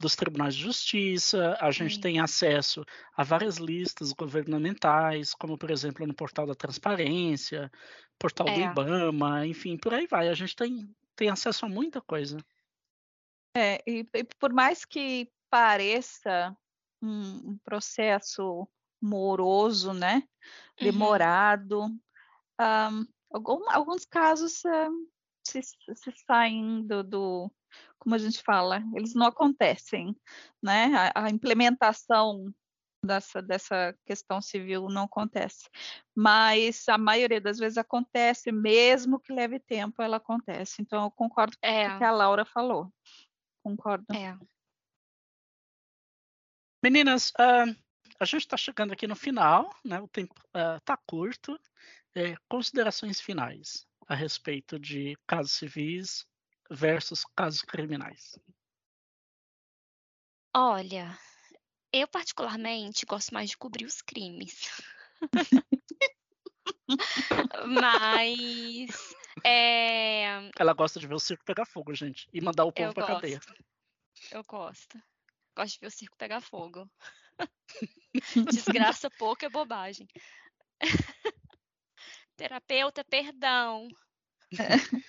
dos 0.00 0.16
tribunais 0.16 0.56
de 0.56 0.62
justiça, 0.62 1.56
a 1.60 1.70
gente 1.70 1.94
Sim. 1.94 2.00
tem 2.00 2.18
acesso 2.20 2.84
a 3.16 3.22
várias 3.22 3.58
listas 3.58 4.12
governamentais, 4.12 5.32
como 5.34 5.56
por 5.56 5.70
exemplo 5.70 6.04
no 6.04 6.12
portal 6.14 6.46
da 6.48 6.54
transparência, 6.56 7.70
portal 8.18 8.46
do 8.46 8.60
É. 8.60 8.64
IBAMA, 8.64 9.46
enfim, 9.46 9.76
por 9.78 9.94
aí 9.94 10.08
vai. 10.08 10.28
A 10.28 10.34
gente 10.34 10.56
tem, 10.56 10.92
tem 11.14 11.30
acesso 11.30 11.64
a 11.64 11.68
muita 11.68 12.00
coisa. 12.00 12.38
É, 13.56 13.80
e, 13.86 14.04
e 14.14 14.24
por 14.38 14.52
mais 14.52 14.84
que 14.84 15.30
pareça 15.48 16.56
um, 17.02 17.52
um 17.52 17.58
processo 17.64 18.68
moroso, 19.02 19.92
né, 19.92 20.22
Uhum. 20.80 21.20
demorado, 21.20 21.88
ahm, 22.58 23.04
algum- 23.32 23.68
alguns 23.70 24.04
casos 24.04 24.64
ah, 24.66 24.88
se, 25.46 25.60
se 25.62 26.12
saem 26.26 26.86
do, 26.86 27.02
do- 27.02 27.52
como 27.98 28.14
a 28.14 28.18
gente 28.18 28.42
fala, 28.42 28.82
eles 28.94 29.14
não 29.14 29.26
acontecem, 29.26 30.16
né? 30.62 30.86
A, 31.14 31.26
a 31.26 31.30
implementação 31.30 32.52
dessa, 33.04 33.42
dessa 33.42 33.96
questão 34.06 34.40
civil 34.42 34.88
não 34.88 35.04
acontece, 35.04 35.68
mas 36.16 36.88
a 36.88 36.98
maioria 36.98 37.40
das 37.40 37.58
vezes 37.58 37.78
acontece, 37.78 38.52
mesmo 38.52 39.20
que 39.20 39.32
leve 39.32 39.60
tempo, 39.60 40.02
ela 40.02 40.16
acontece. 40.18 40.82
Então 40.82 41.04
eu 41.04 41.10
concordo 41.10 41.56
com 41.58 41.62
É, 41.62 41.88
o 41.90 41.92
que 41.92 42.04
a 42.04 42.10
Laura 42.12 42.44
falou. 42.44 42.92
Concordo. 43.64 44.06
é. 44.12 44.38
Meninas, 46.82 47.32
ah, 47.38 47.64
a 48.20 48.24
gente 48.24 48.42
está 48.42 48.56
chegando 48.56 48.92
aqui 48.92 49.06
no 49.06 49.16
final, 49.16 49.74
né? 49.84 50.00
O 50.00 50.08
tempo 50.08 50.34
está 50.76 50.96
curto. 50.96 51.58
É, 52.14 52.36
considerações 52.48 53.20
finais 53.20 53.86
a 54.08 54.14
respeito 54.14 54.78
de 54.78 55.16
casos 55.26 55.52
civis 55.52 56.26
versus 56.70 57.24
casos 57.36 57.62
criminais. 57.62 58.38
Olha, 60.56 61.16
eu 61.92 62.08
particularmente 62.08 63.06
gosto 63.06 63.32
mais 63.32 63.50
de 63.50 63.56
cobrir 63.56 63.84
os 63.84 64.02
crimes. 64.02 64.82
Mas 67.66 69.14
é, 69.44 70.50
Ela 70.58 70.72
gosta 70.72 70.98
de 70.98 71.06
ver 71.06 71.14
o 71.14 71.20
circo 71.20 71.44
pegar 71.44 71.66
fogo, 71.66 71.94
gente, 71.94 72.28
e 72.32 72.40
mandar 72.40 72.64
o 72.64 72.72
povo 72.72 72.88
eu 72.88 72.94
pra 72.94 73.06
cadeia. 73.06 73.38
gosto. 73.38 73.64
Eu 74.32 74.42
gosto. 74.44 75.00
Gosto 75.58 75.74
de 75.74 75.80
ver 75.80 75.86
o 75.88 75.90
circo 75.90 76.16
pegar 76.16 76.40
fogo. 76.40 76.88
Desgraça 78.48 79.10
pouco 79.10 79.44
é 79.44 79.48
bobagem. 79.48 80.06
Terapeuta, 82.36 83.02
perdão. 83.02 83.88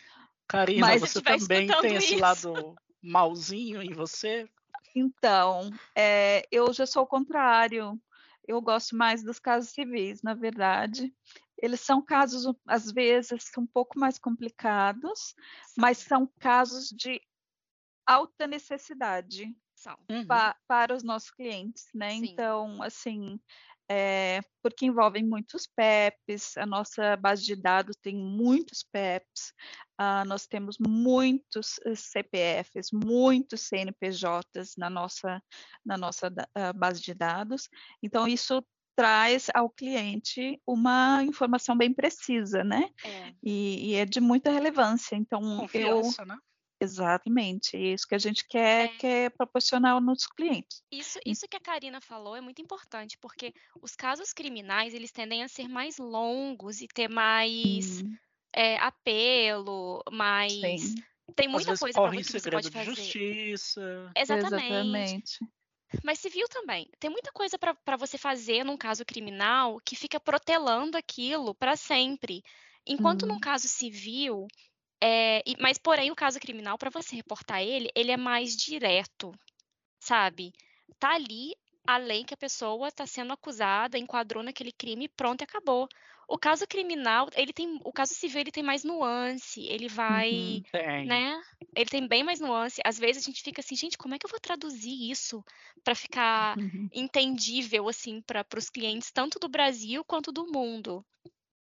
Karina, 0.48 0.88
Mas- 0.88 1.02
você 1.02 1.22
também 1.22 1.68
tem 1.68 1.98
esse 1.98 2.16
isso. 2.16 2.20
lado 2.20 2.76
malzinho 3.00 3.84
em 3.84 3.94
você? 3.94 4.50
Então, 4.96 5.70
eh, 5.96 6.48
eu 6.52 6.74
já 6.74 6.88
sou 6.88 7.04
o 7.04 7.08
contrário. 7.08 8.02
Eu 8.48 8.60
gosto 8.60 8.96
mais 8.96 9.24
dos 9.24 9.38
casos 9.38 9.70
civis, 9.70 10.24
na 10.24 10.34
verdade. 10.34 11.14
Eles 11.62 11.80
são 11.82 12.02
casos, 12.04 12.52
às 12.66 12.92
vezes, 12.92 13.52
um 13.56 13.68
pouco 13.68 14.00
mais 14.00 14.18
complicados, 14.18 15.36
mas 15.78 16.00
são 16.00 16.26
casos 16.40 16.90
de 16.90 17.22
alta 18.04 18.48
necessidade 18.48 19.56
São. 19.80 19.98
Uhum. 20.12 20.28
pa- 20.28 20.58
para 20.68 20.94
os 20.94 21.04
nossos 21.04 21.32
clientes, 21.32 21.86
né? 21.96 22.12
Sim. 22.12 22.26
Então, 22.26 22.84
assim, 22.84 23.40
eh, 23.90 24.42
porque 24.62 24.86
envolvem 24.86 25.24
muitos 25.26 25.66
PEPs, 25.68 26.58
a 26.58 26.66
nossa 26.66 27.16
base 27.16 27.46
de 27.46 27.56
dados 27.56 27.96
tem 27.96 28.14
muitos 28.14 28.84
PEPs, 28.84 29.54
ah, 29.98 30.26
nós 30.26 30.46
temos 30.46 30.76
muitos 30.78 31.80
eh, 31.86 31.96
CPFs, 31.96 32.90
muitos 32.92 33.62
CNPJs 33.62 34.76
na 34.78 34.90
nossa, 34.90 35.42
na 35.86 35.98
nossa 35.98 36.30
ah, 36.56 36.74
base 36.74 37.02
de 37.02 37.14
dados. 37.14 37.70
Então, 38.04 38.28
isso 38.28 38.62
traz 38.98 39.48
ao 39.56 39.70
cliente 39.70 40.62
uma 40.68 41.24
informação 41.24 41.78
bem 41.78 41.94
precisa, 41.94 42.66
né? 42.66 42.90
É. 43.06 43.34
E, 43.42 43.92
e 43.92 43.96
é 43.96 44.04
de 44.04 44.20
muita 44.20 44.52
relevância. 44.52 45.16
Então, 45.16 45.42
eu 45.74 46.02
Confiança, 46.02 46.26
né? 46.26 46.38
Exatamente 46.80 47.76
é 47.76 47.94
isso 47.94 48.08
que 48.08 48.16
a 48.16 48.20
gente 48.20 48.48
quer, 48.48 48.90
É. 48.90 48.98
quer 48.98 49.32
proporcionar 49.32 49.94
aos 49.94 50.04
nossos 50.04 50.28
clientes. 50.28 50.82
Isso, 50.92 51.20
isso 51.26 51.48
que 51.48 51.56
a 51.56 51.60
Karina 51.60 52.02
falou 52.02 52.36
é 52.36 52.42
muito 52.42 52.62
importante, 52.62 53.18
porque 53.18 53.54
os 53.82 53.96
casos 53.96 54.34
criminais, 54.34 54.94
eles 54.94 55.12
tendem 55.12 55.44
a 55.44 55.48
ser 55.48 55.68
mais 55.68 55.98
longos 55.98 56.82
e 56.82 56.88
ter 56.88 57.08
mais 57.08 58.02
Hum, 58.02 58.18
é, 58.54 58.78
apelo, 58.78 60.02
mais... 60.12 60.52
sim, 60.52 60.96
Tem 61.36 61.48
muita 61.48 61.78
coisa 61.78 62.00
em 62.00 62.24
que 62.24 62.24
você 62.24 62.50
pode 62.50 62.68
de 62.68 62.74
fazer. 62.74 62.96
justiça. 62.96 64.12
Exatamente. 64.16 64.50
exatamente. 64.66 65.40
Mas 66.04 66.20
civil 66.20 66.48
também. 66.50 66.90
Tem 67.00 67.10
muita 67.10 67.32
coisa 67.32 67.58
pra 67.58 67.98
você 67.98 68.18
fazer 68.18 68.64
num 68.64 68.78
caso 68.78 69.06
criminal 69.06 69.80
que 69.86 69.96
fica 69.96 70.20
protelando 70.20 70.98
aquilo 70.98 71.54
pra 71.56 71.76
sempre. 71.76 72.44
Enquanto 72.86 73.26
num 73.28 73.40
caso 73.40 73.68
civil, 73.68 74.48
é, 75.02 75.40
e- 75.46 75.56
mas 75.60 75.78
porém 75.78 76.12
o 76.12 76.16
caso 76.16 76.40
criminal, 76.40 76.78
pra 76.78 76.90
você 76.90 77.16
reportar 77.16 77.62
ele, 77.62 77.90
ele 77.96 78.12
é 78.12 78.18
mais 78.18 78.56
direto, 78.56 79.32
sabe? 80.00 80.54
Tá 81.00 81.16
ali, 81.16 81.56
além 81.88 82.26
que 82.26 82.34
a 82.34 82.38
pessoa 82.38 82.88
está 82.90 83.06
sendo 83.08 83.34
acusada, 83.34 83.98
enquadrou 83.98 84.44
naquele 84.44 84.72
crime, 84.72 85.08
pronto, 85.10 85.42
e 85.42 85.46
acabou. 85.46 85.88
O 86.28 86.38
caso 86.38 86.68
criminal, 86.68 87.28
ele 87.36 87.54
tem, 87.54 87.80
o 87.84 87.92
caso 87.94 88.14
civil 88.14 88.42
ele 88.42 88.52
tem 88.52 88.64
mais 88.64 88.84
nuance, 88.84 89.62
ele 89.68 89.88
vai, 89.88 90.30
Uhum. 90.32 90.64
Né? 91.06 91.42
Ele 91.76 91.90
tem 91.90 92.08
bem 92.08 92.24
mais 92.24 92.40
nuance. 92.40 92.82
Às 92.86 92.98
vezes 93.00 93.24
a 93.24 93.26
gente 93.26 93.42
fica 93.42 93.62
assim, 93.62 93.76
gente, 93.76 93.98
como 93.98 94.14
é 94.16 94.20
que 94.20 94.26
eu 94.26 94.30
vou 94.30 94.40
traduzir 94.40 95.10
isso 95.10 95.44
para 95.84 95.96
ficar 95.96 96.58
Uhum. 96.58 96.90
entendível 96.94 97.88
assim 97.88 98.22
para 98.22 98.46
os 98.58 98.70
clientes 98.70 99.12
tanto 99.12 99.40
do 99.40 99.50
Brasil 99.50 100.04
quanto 100.06 100.32
do 100.32 100.46
mundo? 100.52 101.06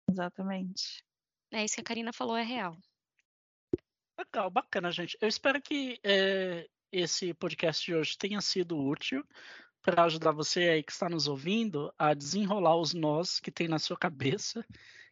Exatamente. 0.07 1.03
É 1.49 1.63
isso 1.63 1.75
que 1.75 1.81
a 1.81 1.83
Karina 1.85 2.11
falou 2.11 2.35
é 2.35 2.43
real. 2.43 2.75
Legal, 4.17 4.49
bacana, 4.49 4.91
gente. 4.91 5.17
Eu 5.21 5.27
espero 5.27 5.61
que 5.61 5.99
eh, 6.03 6.67
esse 6.91 7.33
podcast 7.33 7.83
de 7.85 7.95
hoje 7.95 8.17
tenha 8.17 8.39
sido 8.41 8.77
útil 8.77 9.23
para 9.81 10.03
ajudar 10.05 10.31
você 10.31 10.61
aí 10.69 10.83
que 10.83 10.91
está 10.91 11.09
nos 11.09 11.27
ouvindo 11.27 11.93
a 11.97 12.13
desenrolar 12.13 12.75
os 12.77 12.93
nós 12.93 13.39
que 13.39 13.51
tem 13.51 13.67
na 13.67 13.79
sua 13.79 13.97
cabeça 13.97 14.65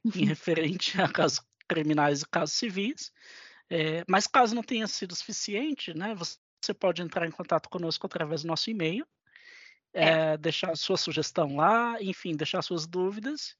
em 0.15 0.25
referente 0.25 1.01
a 1.01 1.09
casos 1.09 1.41
criminais 1.67 2.21
e 2.21 2.27
casos 2.29 2.55
civis. 2.55 3.11
Eh, 3.69 4.03
mas 4.09 4.27
caso 4.27 4.55
não 4.55 4.63
tenha 4.63 4.87
sido 4.87 5.15
suficiente, 5.15 5.93
né, 5.93 6.15
você 6.15 6.73
pode 6.73 7.01
entrar 7.01 7.27
em 7.27 7.31
contato 7.31 7.69
conosco 7.69 8.05
através 8.07 8.43
do 8.43 8.47
nosso 8.47 8.69
e-mail, 8.71 9.07
É. 9.93 10.37
deixar 10.37 10.75
sua 10.77 10.97
sugestão 10.97 11.55
lá, 11.55 11.97
enfim, 12.01 12.35
deixar 12.35 12.61
suas 12.61 12.85
dúvidas, 12.87 13.55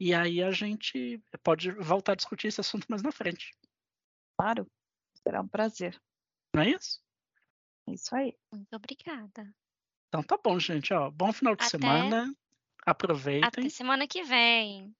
e 0.00 0.14
aí 0.14 0.42
a 0.42 0.50
gente 0.52 1.22
pode 1.42 1.70
voltar 1.72 2.12
a 2.12 2.16
discutir 2.16 2.48
esse 2.48 2.60
assunto 2.60 2.86
mais 2.88 3.02
na 3.02 3.12
frente. 3.12 3.54
Claro. 4.42 4.66
Será 5.22 5.40
um 5.40 5.46
prazer. 5.46 6.02
Não 6.52 6.62
é 6.64 6.70
isso? 6.70 7.00
É 7.88 7.92
isso 7.92 8.12
aí. 8.16 8.36
Muito 8.52 8.74
obrigada. 8.74 9.54
Então 10.08 10.20
tá 10.20 10.36
bom, 10.36 10.58
gente. 10.58 10.92
Ó, 10.92 11.12
bom 11.12 11.32
final 11.32 11.54
de 11.54 11.62
Até- 11.62 11.70
semana. 11.70 12.24
Até 12.24 12.90
Aproveitem. 12.90 13.70
semana 13.70 14.08
que 14.08 14.24
vem. 14.24 14.92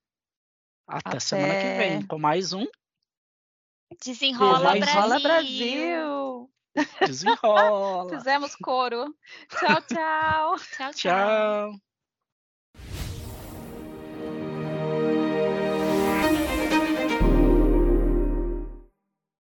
Até, 0.87 1.19
semana 1.19 1.55
que 1.55 1.77
vem 1.77 1.97
Até. 1.99 2.07
com 2.07 2.19
mais 2.21 2.53
um 2.53 2.65
Desenrola 4.05 4.61
mais 4.61 4.81
Brasil. 4.81 5.21
Brasil! 5.21 6.51
Desenrola. 7.01 8.09
Fizemos 8.23 8.55
coro. 8.55 9.13
Tchau, 9.49 9.83
tchau. 9.83 10.57
Tchau, 10.59 10.93
tchau. 10.93 10.93
Tchau. 10.95 11.81